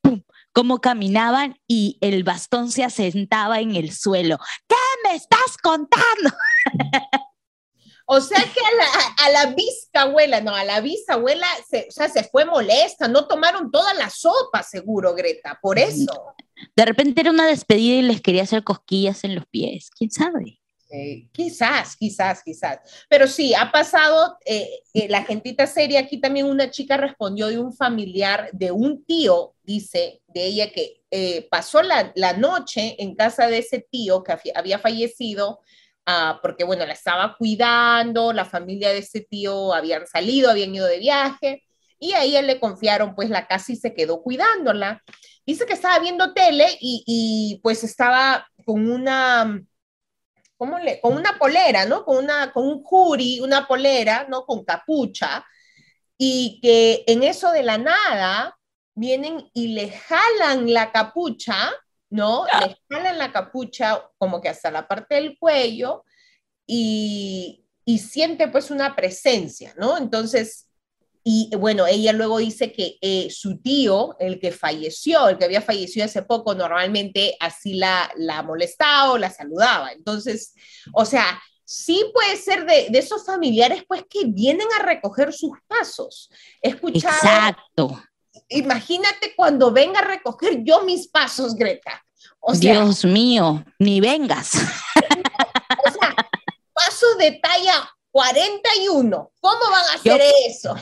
pum, 0.00 0.22
cómo 0.52 0.80
caminaban 0.80 1.58
y 1.66 1.98
el 2.00 2.24
bastón 2.24 2.70
se 2.70 2.84
asentaba 2.84 3.60
en 3.60 3.76
el 3.76 3.92
suelo. 3.92 4.38
¿Qué 4.68 4.76
me 5.04 5.16
estás 5.16 5.56
contando? 5.62 6.30
O 8.06 8.20
sea 8.20 8.38
que 8.38 8.60
a 8.60 8.74
la, 8.76 9.24
a 9.24 9.46
la 9.46 9.54
bisabuela, 9.54 10.42
no, 10.42 10.54
a 10.54 10.62
la 10.64 10.82
bisabuela, 10.82 11.46
se, 11.66 11.86
o 11.88 11.90
sea, 11.90 12.08
se 12.10 12.24
fue 12.24 12.44
molesta. 12.44 13.08
No 13.08 13.26
tomaron 13.26 13.70
toda 13.70 13.94
la 13.94 14.10
sopa, 14.10 14.62
seguro, 14.62 15.14
Greta. 15.14 15.58
Por 15.62 15.78
eso. 15.78 16.34
De 16.76 16.84
repente 16.84 17.22
era 17.22 17.30
una 17.30 17.46
despedida 17.46 17.96
y 17.96 18.02
les 18.02 18.20
quería 18.20 18.42
hacer 18.42 18.62
cosquillas 18.62 19.24
en 19.24 19.34
los 19.34 19.46
pies. 19.46 19.88
¿Quién 19.96 20.10
sabe? 20.10 20.60
Eh, 20.96 21.28
quizás, 21.32 21.96
quizás, 21.96 22.40
quizás. 22.44 22.78
Pero 23.08 23.26
sí, 23.26 23.52
ha 23.52 23.72
pasado, 23.72 24.38
eh, 24.46 24.68
eh, 24.92 25.08
la 25.08 25.24
gentita 25.24 25.66
seria, 25.66 25.98
aquí 25.98 26.20
también 26.20 26.46
una 26.46 26.70
chica 26.70 26.96
respondió 26.96 27.48
de 27.48 27.58
un 27.58 27.72
familiar, 27.72 28.48
de 28.52 28.70
un 28.70 29.04
tío, 29.04 29.54
dice, 29.64 30.22
de 30.28 30.46
ella 30.46 30.70
que 30.70 31.02
eh, 31.10 31.48
pasó 31.50 31.82
la, 31.82 32.12
la 32.14 32.34
noche 32.34 32.94
en 33.02 33.16
casa 33.16 33.48
de 33.48 33.58
ese 33.58 33.84
tío 33.90 34.22
que 34.22 34.36
había 34.54 34.78
fallecido, 34.78 35.62
ah, 36.06 36.38
porque 36.40 36.62
bueno, 36.62 36.86
la 36.86 36.92
estaba 36.92 37.34
cuidando, 37.36 38.32
la 38.32 38.44
familia 38.44 38.90
de 38.90 38.98
ese 38.98 39.22
tío 39.22 39.74
habían 39.74 40.06
salido, 40.06 40.48
habían 40.48 40.72
ido 40.76 40.86
de 40.86 41.00
viaje, 41.00 41.64
y 41.98 42.12
a 42.12 42.22
ella 42.22 42.40
le 42.40 42.60
confiaron 42.60 43.16
pues 43.16 43.30
la 43.30 43.48
casa 43.48 43.72
y 43.72 43.76
se 43.76 43.94
quedó 43.94 44.22
cuidándola. 44.22 45.02
Dice 45.44 45.66
que 45.66 45.72
estaba 45.72 45.98
viendo 45.98 46.32
tele 46.34 46.68
y, 46.80 47.02
y 47.04 47.60
pues 47.64 47.82
estaba 47.82 48.46
con 48.64 48.88
una 48.88 49.60
¿cómo 50.56 50.78
le? 50.78 51.00
Con 51.00 51.16
una 51.16 51.38
polera, 51.38 51.86
¿no? 51.86 52.04
Con, 52.04 52.18
una, 52.18 52.52
con 52.52 52.66
un 52.66 52.82
jury, 52.82 53.40
una 53.40 53.66
polera, 53.66 54.26
¿no? 54.28 54.44
Con 54.44 54.64
capucha, 54.64 55.44
y 56.16 56.60
que 56.62 57.04
en 57.06 57.22
eso 57.22 57.50
de 57.50 57.62
la 57.62 57.78
nada 57.78 58.56
vienen 58.94 59.50
y 59.52 59.68
le 59.68 59.90
jalan 59.90 60.72
la 60.72 60.92
capucha, 60.92 61.72
¿no? 62.10 62.46
Le 62.46 62.78
jalan 62.88 63.18
la 63.18 63.32
capucha 63.32 64.08
como 64.18 64.40
que 64.40 64.48
hasta 64.48 64.70
la 64.70 64.86
parte 64.86 65.16
del 65.16 65.36
cuello 65.38 66.04
y, 66.66 67.66
y 67.84 67.98
siente 67.98 68.48
pues 68.48 68.70
una 68.70 68.94
presencia, 68.94 69.74
¿no? 69.76 69.98
Entonces, 69.98 70.68
y 71.26 71.48
bueno, 71.56 71.86
ella 71.86 72.12
luego 72.12 72.36
dice 72.36 72.70
que 72.70 72.98
eh, 73.00 73.30
su 73.30 73.56
tío, 73.56 74.14
el 74.18 74.38
que 74.38 74.52
falleció, 74.52 75.30
el 75.30 75.38
que 75.38 75.46
había 75.46 75.62
fallecido 75.62 76.04
hace 76.04 76.20
poco, 76.20 76.54
normalmente 76.54 77.34
así 77.40 77.74
la, 77.74 78.12
la 78.16 78.42
molestaba 78.42 79.12
o 79.12 79.18
la 79.18 79.30
saludaba. 79.30 79.92
Entonces, 79.92 80.52
o 80.92 81.06
sea, 81.06 81.42
sí 81.64 82.04
puede 82.12 82.36
ser 82.36 82.66
de, 82.66 82.88
de 82.90 82.98
esos 82.98 83.24
familiares 83.24 83.84
pues 83.88 84.04
que 84.08 84.26
vienen 84.26 84.68
a 84.78 84.82
recoger 84.82 85.32
sus 85.32 85.52
pasos. 85.66 86.30
He 86.60 86.68
escuchado, 86.68 87.14
Exacto. 87.16 88.02
imagínate 88.50 89.32
cuando 89.34 89.70
venga 89.70 90.00
a 90.00 90.04
recoger 90.04 90.62
yo 90.62 90.82
mis 90.82 91.08
pasos, 91.08 91.54
Greta. 91.54 92.04
O 92.38 92.54
sea, 92.54 92.82
Dios 92.82 93.02
mío, 93.06 93.64
ni 93.78 93.98
vengas. 93.98 94.56
o 94.56 95.90
sea, 95.90 96.14
pasos 96.74 97.16
de 97.18 97.40
talla 97.42 97.90
41. 98.10 99.32
¿Cómo 99.40 99.70
van 99.70 99.84
a 99.90 99.94
hacer 99.94 100.20
eso? 100.46 100.76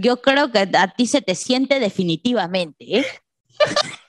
Yo 0.00 0.20
creo 0.20 0.50
que 0.50 0.58
a 0.58 0.88
ti 0.94 1.06
se 1.06 1.22
te 1.22 1.34
siente 1.34 1.80
definitivamente, 1.80 2.98
¿eh? 2.98 3.06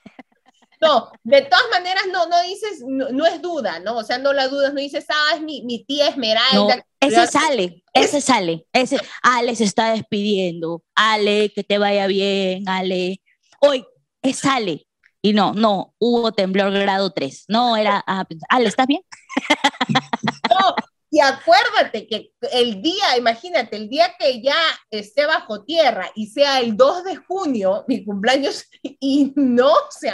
No, 0.82 1.12
de 1.24 1.44
todas 1.44 1.66
maneras 1.70 2.04
no, 2.12 2.26
no 2.26 2.42
dices, 2.42 2.84
no, 2.88 3.10
no 3.10 3.28
es 3.28 3.40
duda, 3.40 3.80
¿no? 3.80 3.98
O 3.98 4.04
sea, 4.04 4.18
no 4.18 4.34
la 4.34 4.48
dudas, 4.48 4.74
no 4.74 4.80
dices, 4.82 5.06
ah, 5.10 5.36
es 5.36 5.42
mi, 5.42 5.62
mi 5.62 5.84
tía 5.86 6.06
No, 6.06 6.10
Esmeralda. 6.10 6.86
ese 7.00 7.28
sale, 7.28 7.84
ese 7.94 8.20
sale, 8.20 8.66
ese, 8.74 8.98
Ale 9.22 9.56
se 9.56 9.66
está 9.66 9.92
despidiendo, 9.94 10.84
Ale, 10.96 11.52
que 11.54 11.64
te 11.64 11.78
vaya 11.78 12.08
bien, 12.08 12.68
Ale. 12.68 13.22
Hoy, 13.60 13.86
es 14.24 14.44
Ale, 14.44 14.88
Y 15.22 15.34
no, 15.34 15.54
no, 15.54 15.94
hubo 16.00 16.32
temblor 16.32 16.72
grado 16.74 17.12
3. 17.12 17.46
No, 17.48 17.78
era, 17.78 18.04
ah, 18.08 18.26
pues, 18.28 18.40
Ale, 18.50 18.68
¿estás 18.68 18.88
bien? 18.88 19.02
No, 20.50 20.76
y 21.14 21.20
acuérdate 21.20 22.08
que 22.08 22.32
el 22.54 22.82
día, 22.82 23.18
imagínate, 23.18 23.76
el 23.76 23.90
día 23.90 24.16
que 24.18 24.42
ya 24.42 24.56
esté 24.90 25.26
bajo 25.26 25.66
tierra 25.66 26.10
y 26.16 26.28
sea 26.28 26.62
el 26.62 26.78
2 26.78 27.04
de 27.04 27.18
junio, 27.18 27.84
mi 27.90 28.06
cumpleaños, 28.06 28.66
y 28.82 29.34
no 29.36 29.74
se 29.90 30.14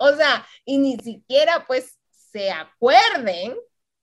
O 0.00 0.16
sea, 0.16 0.44
y 0.64 0.76
ni 0.78 0.96
siquiera 0.98 1.64
pues 1.68 1.96
se 2.32 2.50
acuerden 2.50 3.54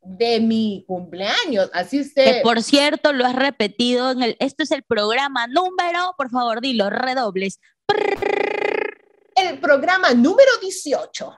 de 0.02 0.40
mi 0.40 0.86
cumpleaños. 0.88 1.70
Así 1.74 2.00
usted. 2.00 2.36
Que 2.36 2.42
por 2.42 2.64
cierto, 2.64 3.12
lo 3.12 3.26
has 3.26 3.36
repetido 3.36 4.12
en 4.12 4.24
el. 4.24 4.38
Esto 4.40 4.64
es 4.64 4.72
el 4.72 4.84
programa 4.84 5.48
número, 5.48 6.14
por 6.18 6.30
favor, 6.30 6.62
dilo, 6.62 6.90
redobles. 6.90 7.60
El 9.36 9.60
programa 9.60 10.14
número 10.14 10.52
18. 10.62 11.38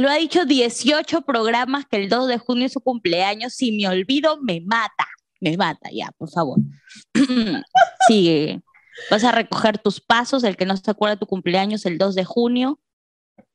Lo 0.00 0.08
ha 0.08 0.14
dicho 0.14 0.46
18 0.46 1.26
programas 1.26 1.84
que 1.84 1.98
el 1.98 2.08
2 2.08 2.26
de 2.26 2.38
junio 2.38 2.64
es 2.64 2.72
su 2.72 2.80
cumpleaños. 2.80 3.52
Si 3.52 3.72
me 3.72 3.86
olvido, 3.86 4.40
me 4.40 4.62
mata. 4.62 5.06
Me 5.40 5.58
mata, 5.58 5.90
ya, 5.92 6.10
por 6.16 6.30
favor. 6.30 6.58
Sigue. 8.08 8.62
Vas 9.10 9.24
a 9.24 9.32
recoger 9.32 9.76
tus 9.76 10.00
pasos, 10.00 10.42
el 10.44 10.56
que 10.56 10.64
no 10.64 10.74
se 10.74 10.90
acuerda 10.90 11.16
de 11.16 11.20
tu 11.20 11.26
cumpleaños 11.26 11.84
el 11.84 11.98
2 11.98 12.14
de 12.14 12.24
junio. 12.24 12.80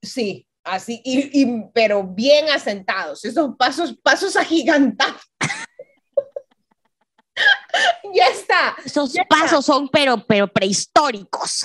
Sí, 0.03 0.47
así, 0.63 1.01
y, 1.03 1.63
pero 1.73 2.03
bien 2.03 2.47
asentados, 2.49 3.25
esos 3.25 3.55
pasos, 3.57 3.97
pasos 4.03 4.35
agigantados. 4.35 5.23
ya 8.13 8.27
está. 8.27 8.75
Esos 8.85 9.15
pasos 9.27 9.65
son 9.65 9.89
pero, 9.89 10.23
pero 10.27 10.47
prehistóricos. 10.47 11.63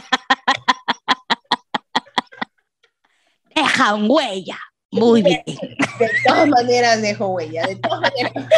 Dejan 3.77 4.09
huella. 4.09 4.57
Muy 4.89 5.21
bien. 5.21 5.43
De 5.45 6.09
todas 6.25 6.47
maneras 6.47 6.99
dejo 6.99 7.27
huella, 7.27 7.67
de 7.67 7.75
todas 7.75 8.01
maneras. 8.01 8.33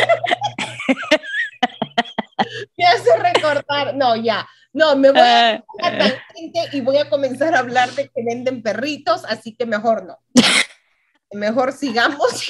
Me 2.78 2.86
hace 2.86 3.18
recortar, 3.18 3.94
no, 3.96 4.16
ya. 4.16 4.48
No, 4.72 4.96
me 4.96 5.12
voy 5.12 5.20
a 5.20 5.56
eh, 5.56 5.64
eh. 5.82 6.70
y 6.72 6.82
voy 6.82 6.98
a 6.98 7.10
comenzar 7.10 7.54
a 7.56 7.60
hablar 7.60 7.90
de 7.92 8.08
que 8.08 8.24
venden 8.24 8.62
perritos, 8.62 9.26
así 9.26 9.56
que 9.56 9.66
mejor 9.66 10.06
no. 10.06 10.20
Mejor 11.32 11.74
sigamos. 11.74 12.50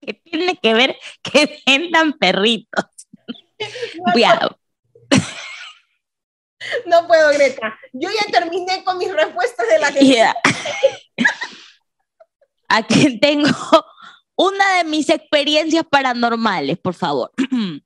¿Qué 0.00 0.14
tiene 0.14 0.56
que 0.56 0.72
ver 0.72 0.96
que 1.22 1.62
vendan 1.66 2.14
perritos? 2.14 2.86
No 6.86 7.06
puedo, 7.06 7.30
Greta. 7.32 7.78
Yo 7.92 8.08
ya 8.10 8.30
terminé 8.30 8.84
con 8.84 8.98
mis 8.98 9.12
respuestas 9.12 9.66
de 9.68 9.78
la 9.78 9.92
gente. 9.92 10.32
Aquí 12.68 13.18
tengo 13.18 13.50
una 14.36 14.78
de 14.78 14.84
mis 14.84 15.08
experiencias 15.10 15.84
paranormales, 15.90 16.78
por 16.78 16.94
favor. 16.94 17.30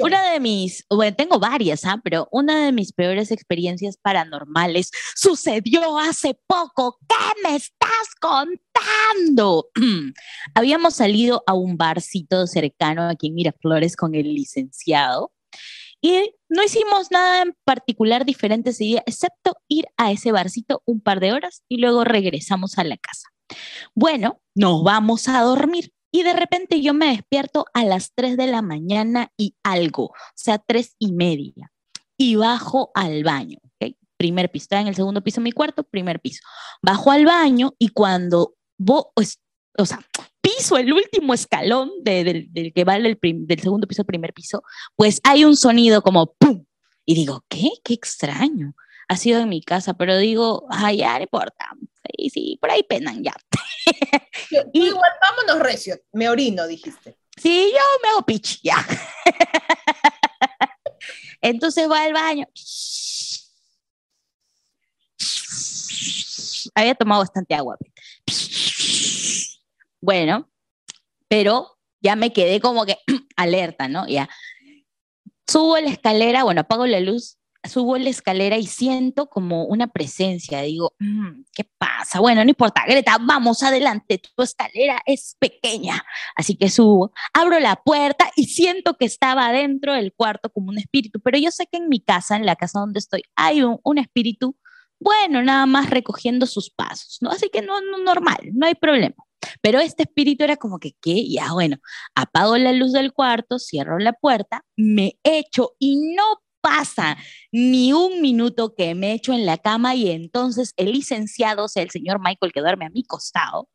Una 0.00 0.30
de 0.30 0.40
mis, 0.40 0.86
bueno, 0.88 1.14
tengo 1.14 1.38
varias, 1.38 1.84
¿ah? 1.84 2.00
pero 2.02 2.26
una 2.32 2.64
de 2.64 2.72
mis 2.72 2.94
peores 2.94 3.30
experiencias 3.30 3.98
paranormales 3.98 4.90
sucedió 5.14 5.98
hace 5.98 6.38
poco. 6.46 6.98
¿Qué 7.06 7.42
me 7.46 7.56
estás 7.56 8.14
contando? 8.18 9.68
Habíamos 10.54 10.94
salido 10.94 11.42
a 11.46 11.52
un 11.52 11.76
barcito 11.76 12.46
cercano 12.46 13.10
aquí 13.10 13.26
en 13.26 13.34
Miraflores 13.34 13.94
con 13.94 14.14
el 14.14 14.34
licenciado 14.34 15.32
y 16.00 16.34
no 16.48 16.62
hicimos 16.62 17.10
nada 17.10 17.42
en 17.42 17.54
particular 17.64 18.24
diferente 18.24 18.70
ese 18.70 18.84
día, 18.84 19.02
excepto 19.06 19.56
ir 19.68 19.86
a 19.96 20.12
ese 20.12 20.32
barcito 20.32 20.82
un 20.86 21.00
par 21.00 21.20
de 21.20 21.32
horas 21.32 21.62
y 21.68 21.78
luego 21.78 22.04
regresamos 22.04 22.78
a 22.78 22.84
la 22.84 22.96
casa. 22.96 23.28
Bueno, 23.94 24.40
nos 24.54 24.82
vamos 24.82 25.28
a 25.28 25.40
dormir. 25.42 25.92
Y 26.10 26.22
de 26.22 26.32
repente 26.32 26.80
yo 26.80 26.94
me 26.94 27.08
despierto 27.08 27.66
a 27.74 27.84
las 27.84 28.12
3 28.14 28.36
de 28.38 28.46
la 28.46 28.62
mañana 28.62 29.30
y 29.36 29.56
algo, 29.62 30.04
o 30.04 30.14
sea, 30.34 30.58
3 30.58 30.96
y 30.98 31.12
media, 31.12 31.70
y 32.16 32.36
bajo 32.36 32.90
al 32.94 33.24
baño. 33.24 33.58
Primer 34.16 34.50
piso, 34.50 34.64
está 34.64 34.80
en 34.80 34.88
el 34.88 34.96
segundo 34.96 35.22
piso 35.22 35.40
mi 35.40 35.52
cuarto, 35.52 35.84
primer 35.84 36.18
piso. 36.18 36.42
Bajo 36.82 37.12
al 37.12 37.24
baño 37.24 37.74
y 37.78 37.90
cuando 37.90 38.56
vos, 38.76 39.06
o 39.14 39.86
sea, 39.86 40.00
piso 40.58 40.76
el 40.76 40.92
último 40.92 41.34
escalón 41.34 41.90
del, 42.02 42.50
que 42.74 42.84
va 42.84 42.98
del, 42.98 43.18
del 43.20 43.60
segundo 43.60 43.86
piso 43.86 44.02
al 44.02 44.06
primer 44.06 44.32
piso, 44.32 44.62
pues 44.96 45.20
hay 45.24 45.44
un 45.44 45.56
sonido 45.56 46.02
como 46.02 46.34
¡pum! 46.34 46.64
Y 47.04 47.14
digo, 47.14 47.44
¿qué? 47.48 47.70
Qué 47.84 47.94
extraño 47.94 48.74
ha 49.08 49.16
sido 49.16 49.40
en 49.40 49.48
mi 49.48 49.62
casa, 49.62 49.94
pero 49.94 50.18
digo, 50.18 50.66
ay, 50.68 50.98
ya 50.98 51.16
no 51.16 51.22
importa. 51.22 51.70
Sí, 52.04 52.30
sí, 52.30 52.58
por 52.60 52.70
ahí 52.70 52.82
penan 52.82 53.22
ya. 53.22 53.34
y, 54.72 54.86
igual, 54.86 55.10
vámonos 55.20 55.64
recio, 55.64 55.98
me 56.12 56.28
orino, 56.28 56.66
dijiste. 56.66 57.16
Sí, 57.36 57.70
yo 57.72 57.80
me 58.02 58.10
hago 58.10 58.26
pitch, 58.26 58.60
ya. 58.62 58.76
Entonces 61.40 61.88
va 61.90 62.02
al 62.02 62.12
baño. 62.12 62.46
Había 66.74 66.94
tomado 66.94 67.22
bastante 67.22 67.54
agua. 67.54 67.78
Bueno, 70.00 70.50
pero 71.28 71.78
ya 72.00 72.16
me 72.16 72.32
quedé 72.32 72.60
como 72.60 72.86
que 72.86 72.98
alerta, 73.36 73.88
¿no? 73.88 74.06
Ya. 74.08 74.28
Subo 75.46 75.78
la 75.78 75.90
escalera, 75.90 76.44
bueno, 76.44 76.62
apago 76.62 76.86
la 76.86 77.00
luz 77.00 77.38
subo 77.68 77.98
la 77.98 78.10
escalera 78.10 78.56
y 78.56 78.66
siento 78.66 79.28
como 79.28 79.64
una 79.64 79.88
presencia. 79.88 80.62
Digo, 80.62 80.94
mm, 80.98 81.42
¿qué 81.52 81.64
pasa? 81.78 82.20
Bueno, 82.20 82.42
no 82.44 82.50
importa, 82.50 82.84
Greta, 82.86 83.16
vamos 83.20 83.62
adelante, 83.62 84.18
tu 84.18 84.42
escalera 84.42 85.00
es 85.06 85.36
pequeña. 85.38 86.02
Así 86.34 86.56
que 86.56 86.70
subo, 86.70 87.12
abro 87.32 87.58
la 87.60 87.76
puerta 87.76 88.30
y 88.36 88.46
siento 88.46 88.94
que 88.94 89.04
estaba 89.04 89.52
dentro 89.52 89.94
del 89.94 90.12
cuarto 90.12 90.50
como 90.50 90.68
un 90.70 90.78
espíritu, 90.78 91.20
pero 91.20 91.38
yo 91.38 91.50
sé 91.50 91.66
que 91.70 91.78
en 91.78 91.88
mi 91.88 92.00
casa, 92.00 92.36
en 92.36 92.46
la 92.46 92.56
casa 92.56 92.80
donde 92.80 92.98
estoy, 92.98 93.22
hay 93.36 93.62
un, 93.62 93.98
espíritu, 93.98 94.56
bueno, 95.00 95.42
nada 95.42 95.66
más 95.66 95.90
recogiendo 95.90 96.46
sus 96.46 96.70
pasos, 96.70 97.18
¿no? 97.20 97.30
Así 97.30 97.50
que 97.50 97.62
no, 97.62 97.80
no 97.80 97.98
normal, 97.98 98.38
no 98.52 98.66
hay 98.66 98.74
problema. 98.74 99.16
Pero 99.60 99.80
este 99.80 100.04
espíritu 100.04 100.44
era 100.44 100.56
como 100.56 100.78
que, 100.78 100.92
¿qué? 101.00 101.28
Ya, 101.28 101.52
bueno, 101.52 101.76
apago 102.14 102.56
la 102.58 102.72
luz 102.72 102.92
del 102.92 103.12
cuarto, 103.12 103.58
cierro 103.58 103.98
la 103.98 104.12
puerta, 104.12 104.64
me 104.76 105.18
echo 105.22 105.72
y 105.78 106.14
no 106.14 106.42
pasa 106.60 107.16
ni 107.52 107.92
un 107.92 108.20
minuto 108.20 108.74
que 108.74 108.94
me 108.94 109.12
echo 109.12 109.32
en 109.32 109.46
la 109.46 109.58
cama 109.58 109.94
y 109.94 110.10
entonces 110.10 110.72
el 110.76 110.92
licenciado, 110.92 111.64
o 111.64 111.68
sea, 111.68 111.82
el 111.82 111.90
señor 111.90 112.20
Michael 112.20 112.52
que 112.52 112.60
duerme 112.60 112.86
a 112.86 112.90
mi 112.90 113.04
costado, 113.04 113.68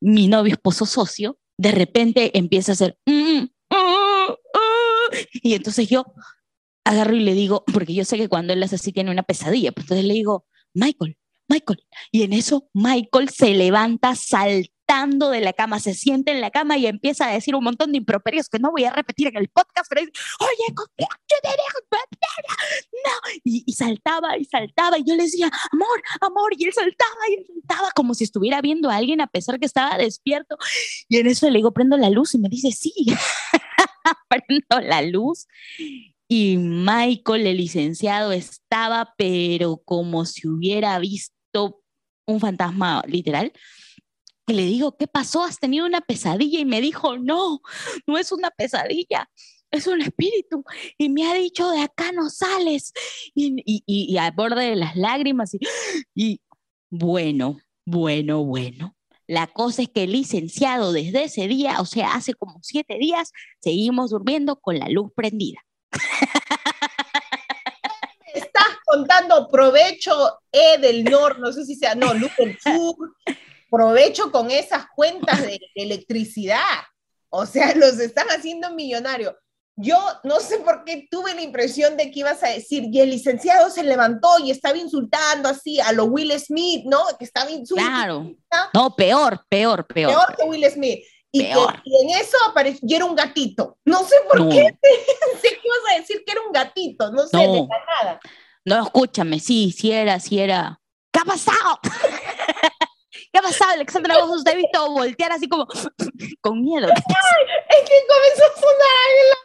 mi 0.00 0.28
novio, 0.28 0.54
esposo, 0.54 0.86
socio, 0.86 1.38
de 1.58 1.72
repente 1.72 2.36
empieza 2.38 2.72
a 2.72 2.74
hacer... 2.74 2.98
Mm, 3.06 3.46
mm, 3.70 4.30
mm, 4.30 5.16
y 5.42 5.54
entonces 5.54 5.88
yo 5.88 6.04
agarro 6.84 7.14
y 7.14 7.20
le 7.20 7.34
digo, 7.34 7.64
porque 7.72 7.94
yo 7.94 8.04
sé 8.04 8.16
que 8.16 8.28
cuando 8.28 8.52
él 8.52 8.62
hace 8.62 8.76
así 8.76 8.92
tiene 8.92 9.10
una 9.10 9.22
pesadilla, 9.22 9.72
pues 9.72 9.84
entonces 9.84 10.06
le 10.06 10.14
digo, 10.14 10.46
Michael, 10.74 11.16
Michael. 11.48 11.84
Y 12.10 12.22
en 12.22 12.32
eso 12.32 12.68
Michael 12.74 13.28
se 13.30 13.50
levanta, 13.54 14.14
salta 14.14 14.73
de 15.30 15.40
la 15.40 15.52
cama, 15.52 15.80
se 15.80 15.92
siente 15.92 16.30
en 16.30 16.40
la 16.40 16.50
cama 16.50 16.76
y 16.78 16.86
empieza 16.86 17.28
a 17.28 17.32
decir 17.32 17.54
un 17.54 17.64
montón 17.64 17.92
de 17.92 17.98
improperios 17.98 18.48
que 18.48 18.58
no 18.58 18.70
voy 18.70 18.84
a 18.84 18.92
repetir 18.92 19.26
en 19.26 19.36
el 19.36 19.48
podcast, 19.48 19.86
pero 19.88 20.02
dice, 20.02 20.12
oye, 20.40 20.74
no, 23.04 23.40
y, 23.44 23.72
saltaba 23.72 24.38
y 24.38 24.44
saltaba 24.44 24.98
y 24.98 25.04
yo 25.04 25.16
le 25.16 25.24
decía, 25.24 25.50
amor, 25.72 26.02
amor, 26.20 26.52
y 26.56 26.64
él 26.64 26.72
saltaba 26.72 27.28
y 27.28 27.44
saltaba 27.44 27.90
como 27.94 28.14
si 28.14 28.24
estuviera 28.24 28.60
viendo 28.60 28.88
a 28.88 28.96
alguien 28.96 29.20
a 29.20 29.26
pesar 29.26 29.58
que 29.58 29.66
estaba 29.66 29.98
despierto. 29.98 30.56
Y 31.08 31.18
en 31.18 31.26
eso 31.26 31.50
le 31.50 31.58
digo, 31.58 31.72
prendo 31.72 31.96
la 31.96 32.10
luz 32.10 32.34
y 32.34 32.38
me 32.38 32.48
dice, 32.48 32.70
sí, 32.70 32.92
prendo 34.28 34.80
la 34.80 35.02
luz. 35.02 35.46
Y 36.28 36.56
Michael, 36.56 37.46
el 37.46 37.56
licenciado, 37.56 38.32
estaba, 38.32 39.12
pero 39.18 39.82
como 39.84 40.24
si 40.24 40.48
hubiera 40.48 40.98
visto 40.98 41.82
un 42.26 42.40
fantasma 42.40 43.02
literal. 43.06 43.52
Y 44.46 44.52
le 44.52 44.64
digo, 44.66 44.96
¿qué 44.96 45.06
pasó? 45.06 45.42
¿Has 45.42 45.58
tenido 45.58 45.86
una 45.86 46.02
pesadilla? 46.02 46.60
Y 46.60 46.64
me 46.64 46.80
dijo, 46.80 47.16
no, 47.18 47.60
no 48.06 48.18
es 48.18 48.30
una 48.30 48.50
pesadilla, 48.50 49.30
es 49.70 49.86
un 49.86 50.02
espíritu. 50.02 50.64
Y 50.98 51.08
me 51.08 51.26
ha 51.26 51.34
dicho, 51.34 51.70
de 51.70 51.80
acá 51.80 52.12
no 52.12 52.28
sales. 52.28 52.92
Y, 53.34 53.56
y, 53.64 53.82
y, 53.86 54.16
a 54.18 54.30
borde 54.30 54.70
de 54.70 54.76
las 54.76 54.96
lágrimas. 54.96 55.54
Y, 55.54 55.60
y 56.14 56.40
bueno, 56.90 57.58
bueno, 57.86 58.44
bueno. 58.44 58.94
La 59.26 59.46
cosa 59.46 59.82
es 59.82 59.88
que 59.88 60.04
el 60.04 60.12
licenciado 60.12 60.92
desde 60.92 61.24
ese 61.24 61.48
día, 61.48 61.80
o 61.80 61.86
sea, 61.86 62.14
hace 62.14 62.34
como 62.34 62.60
siete 62.62 62.98
días, 62.98 63.32
seguimos 63.60 64.10
durmiendo 64.10 64.60
con 64.60 64.78
la 64.78 64.88
luz 64.90 65.10
prendida. 65.14 65.64
Estás 68.34 68.68
contando 68.84 69.48
provecho 69.48 70.12
E 70.52 70.78
del 70.78 71.04
norte, 71.04 71.40
no 71.40 71.52
sé 71.52 71.64
si 71.64 71.74
sea, 71.74 71.94
no, 71.94 72.12
luz 72.12 72.32
del 72.36 72.58
sur, 72.60 73.14
provecho 73.74 74.30
con 74.30 74.50
esas 74.50 74.86
cuentas 74.94 75.42
de 75.46 75.60
electricidad. 75.74 76.58
O 77.30 77.46
sea, 77.46 77.74
los 77.76 77.98
están 77.98 78.28
haciendo 78.28 78.70
millonarios. 78.70 79.34
yo 79.76 79.98
no 80.22 80.38
sé 80.38 80.58
por 80.58 80.84
qué 80.84 81.08
tuve 81.10 81.34
la 81.34 81.42
impresión 81.42 81.96
de 81.96 82.10
que 82.10 82.20
ibas 82.20 82.42
a 82.44 82.48
decir, 82.48 82.84
y 82.92 83.00
el 83.00 83.10
licenciado 83.10 83.70
se 83.70 83.82
levantó 83.82 84.38
y 84.38 84.50
estaba 84.50 84.78
insultando 84.78 85.48
así 85.48 85.80
a 85.80 85.92
lo 85.92 86.04
Will 86.04 86.38
Smith, 86.38 86.84
¿no? 86.86 87.02
Que 87.18 87.24
estaba 87.24 87.50
insultando. 87.50 88.34
Claro. 88.48 88.68
No, 88.72 88.94
peor, 88.94 89.44
peor, 89.48 89.86
peor. 89.86 90.12
Peor 90.12 90.36
que 90.36 90.44
Will 90.44 90.70
Smith. 90.70 91.00
Y, 91.32 91.40
que, 91.40 91.50
en 91.50 92.10
eso 92.10 92.36
apareció, 92.48 92.86
y 92.88 92.94
era 92.94 93.04
un 93.06 93.16
gatito. 93.16 93.76
No 93.84 94.04
sé 94.04 94.14
por 94.30 94.48
qué 94.48 94.72
pensé 94.80 95.48
que 95.48 95.62
ibas 95.64 95.92
a 95.92 95.98
decir 95.98 96.22
que 96.24 96.30
era 96.30 96.40
un 96.46 96.52
gatito, 96.52 97.10
no 97.10 97.26
sé, 97.26 97.38
de 97.38 97.66
nada. 97.66 98.20
No, 98.64 98.84
escúchame, 98.84 99.40
sí, 99.40 99.74
sí 99.76 99.90
era, 99.90 100.20
sí 100.20 100.38
era. 100.38 100.80
¿Qué 101.10 101.18
ha 101.18 101.24
pasado? 101.24 101.80
¿Qué 103.34 103.40
ha 103.40 103.42
pasado, 103.42 103.72
Alexandra? 103.72 104.16
Vos 104.18 104.38
usted 104.38 104.54
visto 104.54 104.90
voltear 104.92 105.32
así 105.32 105.48
como 105.48 105.66
con 106.40 106.62
miedo. 106.62 106.86
es 106.86 106.94
que 106.94 108.06
comenzó 108.08 108.44
a 108.44 108.54
sonar 108.60 109.10
en 109.18 109.28
la 109.28 109.36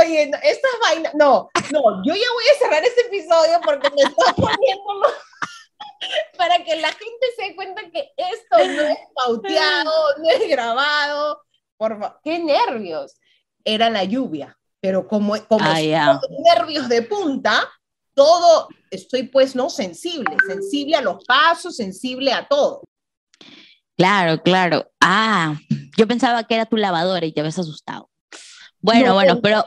Oye, 0.00 0.30
estas 0.44 0.70
vainas, 0.80 1.12
no, 1.14 1.48
no, 1.72 2.04
yo 2.04 2.14
ya 2.14 2.32
voy 2.34 2.44
a 2.54 2.58
cerrar 2.58 2.84
este 2.84 3.00
episodio 3.00 3.60
porque 3.64 3.90
me 3.90 4.02
está 4.02 4.32
poniendo 4.34 5.02
para 6.38 6.62
que 6.62 6.76
la 6.76 6.88
gente 6.88 7.26
se 7.36 7.42
dé 7.48 7.56
cuenta 7.56 7.82
que 7.90 8.12
esto 8.16 8.58
no 8.58 8.82
es 8.82 8.98
pauteado, 9.12 10.18
no 10.18 10.30
es 10.30 10.48
grabado. 10.48 11.42
Por 11.76 11.98
favor, 11.98 12.20
qué 12.22 12.38
nervios. 12.38 13.16
Era 13.64 13.90
la 13.90 14.04
lluvia, 14.04 14.56
pero 14.80 15.08
como, 15.08 15.36
como 15.46 15.64
nervios 15.74 16.88
de 16.88 17.02
punta, 17.02 17.68
todo 18.14 18.68
estoy 18.94 19.24
pues 19.24 19.54
no 19.54 19.70
sensible, 19.70 20.36
sensible 20.46 20.96
a 20.96 21.02
los 21.02 21.24
pasos, 21.24 21.76
sensible 21.76 22.32
a 22.32 22.46
todo. 22.46 22.82
Claro, 23.96 24.42
claro. 24.42 24.90
Ah, 25.00 25.56
yo 25.96 26.08
pensaba 26.08 26.44
que 26.44 26.54
era 26.54 26.66
tu 26.66 26.76
lavadora 26.76 27.26
y 27.26 27.32
te 27.32 27.40
habías 27.40 27.58
asustado. 27.58 28.10
Bueno, 28.80 29.14
bueno, 29.14 29.40
pero, 29.40 29.64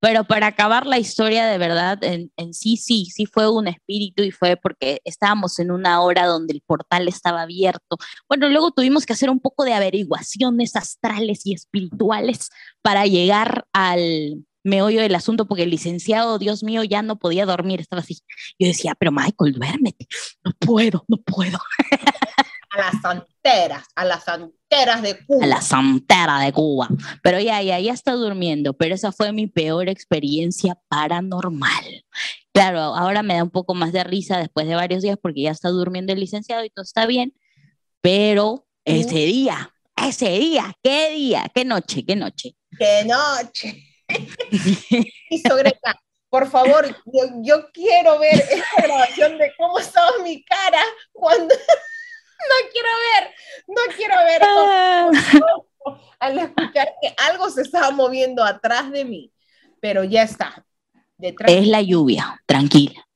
pero 0.00 0.24
para 0.24 0.48
acabar 0.48 0.86
la 0.86 0.98
historia 0.98 1.46
de 1.46 1.58
verdad, 1.58 2.02
en, 2.04 2.30
en, 2.36 2.54
sí, 2.54 2.76
sí, 2.76 3.06
sí 3.06 3.26
fue 3.26 3.50
un 3.50 3.68
espíritu 3.68 4.22
y 4.22 4.30
fue 4.30 4.56
porque 4.56 5.00
estábamos 5.04 5.58
en 5.58 5.70
una 5.70 6.02
hora 6.02 6.26
donde 6.26 6.52
el 6.52 6.60
portal 6.60 7.08
estaba 7.08 7.42
abierto. 7.42 7.96
Bueno, 8.28 8.48
luego 8.48 8.70
tuvimos 8.70 9.06
que 9.06 9.14
hacer 9.14 9.30
un 9.30 9.40
poco 9.40 9.64
de 9.64 9.72
averiguaciones 9.72 10.76
astrales 10.76 11.46
y 11.46 11.54
espirituales 11.54 12.50
para 12.82 13.06
llegar 13.06 13.64
al 13.72 14.44
meollo 14.62 15.00
del 15.00 15.14
asunto, 15.14 15.46
porque 15.46 15.64
el 15.64 15.70
licenciado, 15.70 16.38
Dios 16.38 16.62
mío, 16.62 16.84
ya 16.84 17.02
no 17.02 17.18
podía 17.18 17.46
dormir, 17.46 17.80
estaba 17.80 18.02
así. 18.02 18.18
Yo 18.58 18.68
decía, 18.68 18.94
pero 18.98 19.12
Michael, 19.12 19.54
duérmete. 19.54 20.06
No 20.44 20.52
puedo, 20.58 21.04
no 21.08 21.16
puedo. 21.18 21.58
a 22.70 22.78
las 22.78 23.02
santeras, 23.02 23.86
a 23.94 24.04
las 24.04 24.24
santeras 24.24 25.02
de 25.02 25.24
Cuba. 25.26 25.44
A 25.44 25.48
la 25.48 25.60
santera 25.60 26.38
de 26.40 26.52
Cuba. 26.52 26.88
Pero 27.22 27.40
ya, 27.40 27.60
ya, 27.62 27.78
ya 27.80 27.92
está 27.92 28.12
durmiendo, 28.12 28.74
pero 28.74 28.94
esa 28.94 29.12
fue 29.12 29.32
mi 29.32 29.46
peor 29.46 29.88
experiencia 29.88 30.78
paranormal. 30.88 32.04
Claro, 32.52 32.80
ahora 32.80 33.22
me 33.22 33.34
da 33.34 33.42
un 33.42 33.50
poco 33.50 33.74
más 33.74 33.92
de 33.92 34.04
risa 34.04 34.38
después 34.38 34.66
de 34.66 34.74
varios 34.74 35.02
días 35.02 35.18
porque 35.20 35.42
ya 35.42 35.50
está 35.50 35.68
durmiendo 35.68 36.12
el 36.12 36.20
licenciado 36.20 36.64
y 36.64 36.70
todo 36.70 36.84
está 36.84 37.06
bien, 37.06 37.34
pero 38.00 38.66
ese 38.84 39.18
día, 39.26 39.72
ese 39.96 40.30
día, 40.38 40.76
qué 40.82 41.10
día, 41.10 41.50
qué 41.54 41.64
noche, 41.64 42.04
qué 42.04 42.16
noche. 42.16 42.56
Qué 42.78 43.04
noche. 43.04 43.89
y 45.30 45.42
Greta, 45.42 46.00
por 46.28 46.48
favor, 46.48 46.86
yo, 47.06 47.22
yo, 47.42 47.70
quiero 47.72 48.18
ver 48.18 48.34
esta 48.34 48.82
grabación 48.82 49.38
de 49.38 49.52
cómo 49.56 49.78
estaba 49.78 50.10
mi 50.22 50.44
cara 50.44 50.82
cuando 51.12 51.54
no 51.54 52.70
quiero 52.72 52.88
ver, 53.08 53.34
no 53.66 53.96
quiero 53.96 54.14
ver 54.24 54.42
ah. 54.44 55.10
al 56.20 56.38
escuchar 56.38 56.92
que 57.00 57.14
algo 57.28 57.50
se 57.50 57.62
estaba 57.62 57.90
moviendo 57.90 58.44
atrás 58.44 58.90
de 58.90 59.04
mí, 59.04 59.32
pero 59.80 60.04
ya 60.04 60.22
está. 60.22 60.64
es 61.18 61.66
la 61.66 61.82
lluvia, 61.82 62.40
tranquila. 62.46 63.06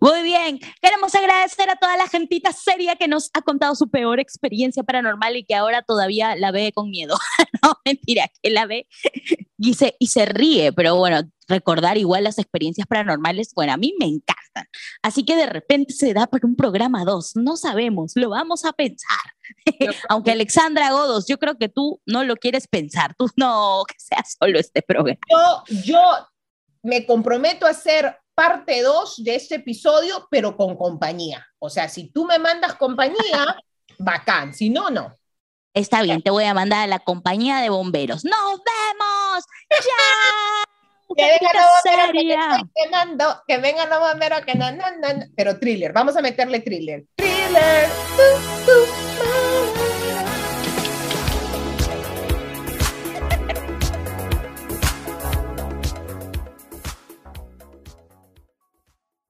Muy 0.00 0.22
bien, 0.22 0.58
queremos 0.80 1.14
agradecer 1.14 1.68
a 1.70 1.76
toda 1.76 1.96
la 1.96 2.08
gentita 2.08 2.52
seria 2.52 2.96
que 2.96 3.08
nos 3.08 3.30
ha 3.34 3.42
contado 3.42 3.74
su 3.74 3.90
peor 3.90 4.20
experiencia 4.20 4.82
paranormal 4.82 5.36
y 5.36 5.44
que 5.44 5.54
ahora 5.54 5.82
todavía 5.82 6.36
la 6.36 6.50
ve 6.50 6.72
con 6.72 6.90
miedo. 6.90 7.16
no, 7.62 7.74
mentira, 7.84 8.30
que 8.42 8.50
la 8.50 8.66
ve 8.66 8.86
y 9.58 9.74
se, 9.74 9.96
y 9.98 10.06
se 10.06 10.24
ríe, 10.24 10.72
pero 10.72 10.96
bueno, 10.96 11.20
recordar 11.48 11.98
igual 11.98 12.24
las 12.24 12.38
experiencias 12.38 12.86
paranormales, 12.86 13.52
bueno, 13.54 13.72
a 13.72 13.76
mí 13.76 13.94
me 13.98 14.06
encantan. 14.06 14.66
Así 15.02 15.24
que 15.24 15.36
de 15.36 15.46
repente 15.46 15.92
se 15.92 16.14
da 16.14 16.26
para 16.26 16.46
un 16.46 16.56
programa 16.56 17.04
2, 17.04 17.36
no 17.36 17.56
sabemos, 17.56 18.12
lo 18.14 18.30
vamos 18.30 18.64
a 18.64 18.72
pensar. 18.72 19.18
Aunque 20.08 20.30
Alexandra 20.30 20.92
Godos, 20.92 21.26
yo 21.26 21.38
creo 21.38 21.58
que 21.58 21.68
tú 21.68 22.00
no 22.06 22.24
lo 22.24 22.36
quieres 22.36 22.68
pensar, 22.68 23.14
tú 23.18 23.28
no, 23.36 23.82
que 23.86 23.96
sea 23.98 24.24
solo 24.24 24.58
este 24.58 24.80
programa. 24.80 25.20
Yo, 25.28 25.76
yo 25.84 26.00
me 26.82 27.04
comprometo 27.04 27.66
a 27.66 27.70
hacer 27.70 28.16
parte 28.40 28.80
2 28.80 29.22
de 29.22 29.34
este 29.34 29.56
episodio, 29.56 30.26
pero 30.30 30.56
con 30.56 30.74
compañía. 30.74 31.46
O 31.58 31.68
sea, 31.68 31.90
si 31.90 32.10
tú 32.10 32.24
me 32.24 32.38
mandas 32.38 32.74
compañía, 32.74 33.54
bacán, 33.98 34.54
si 34.54 34.70
no, 34.70 34.88
no. 34.88 35.14
Está 35.74 36.00
bien, 36.00 36.22
te 36.22 36.30
voy 36.30 36.44
a 36.44 36.54
mandar 36.54 36.84
a 36.84 36.86
la 36.86 37.00
compañía 37.00 37.58
de 37.58 37.68
bomberos. 37.68 38.24
¡Nos 38.24 38.32
vemos! 38.32 39.44
¡Ya! 39.70 40.64
que 41.16 41.22
vengan 41.22 41.52
los 41.54 41.66
bomberos 41.84 42.56
que 42.56 42.82
quemando, 42.82 43.42
que 43.46 43.58
vengan 43.58 43.90
los 43.90 44.00
bomberos 44.00 44.40
que 44.40 44.54
no, 44.54 44.72
no, 44.72 44.86
no, 44.90 45.26
pero 45.36 45.58
thriller, 45.58 45.92
vamos 45.92 46.16
a 46.16 46.22
meterle 46.22 46.60
thriller. 46.60 47.04
Thriller. 47.16 47.88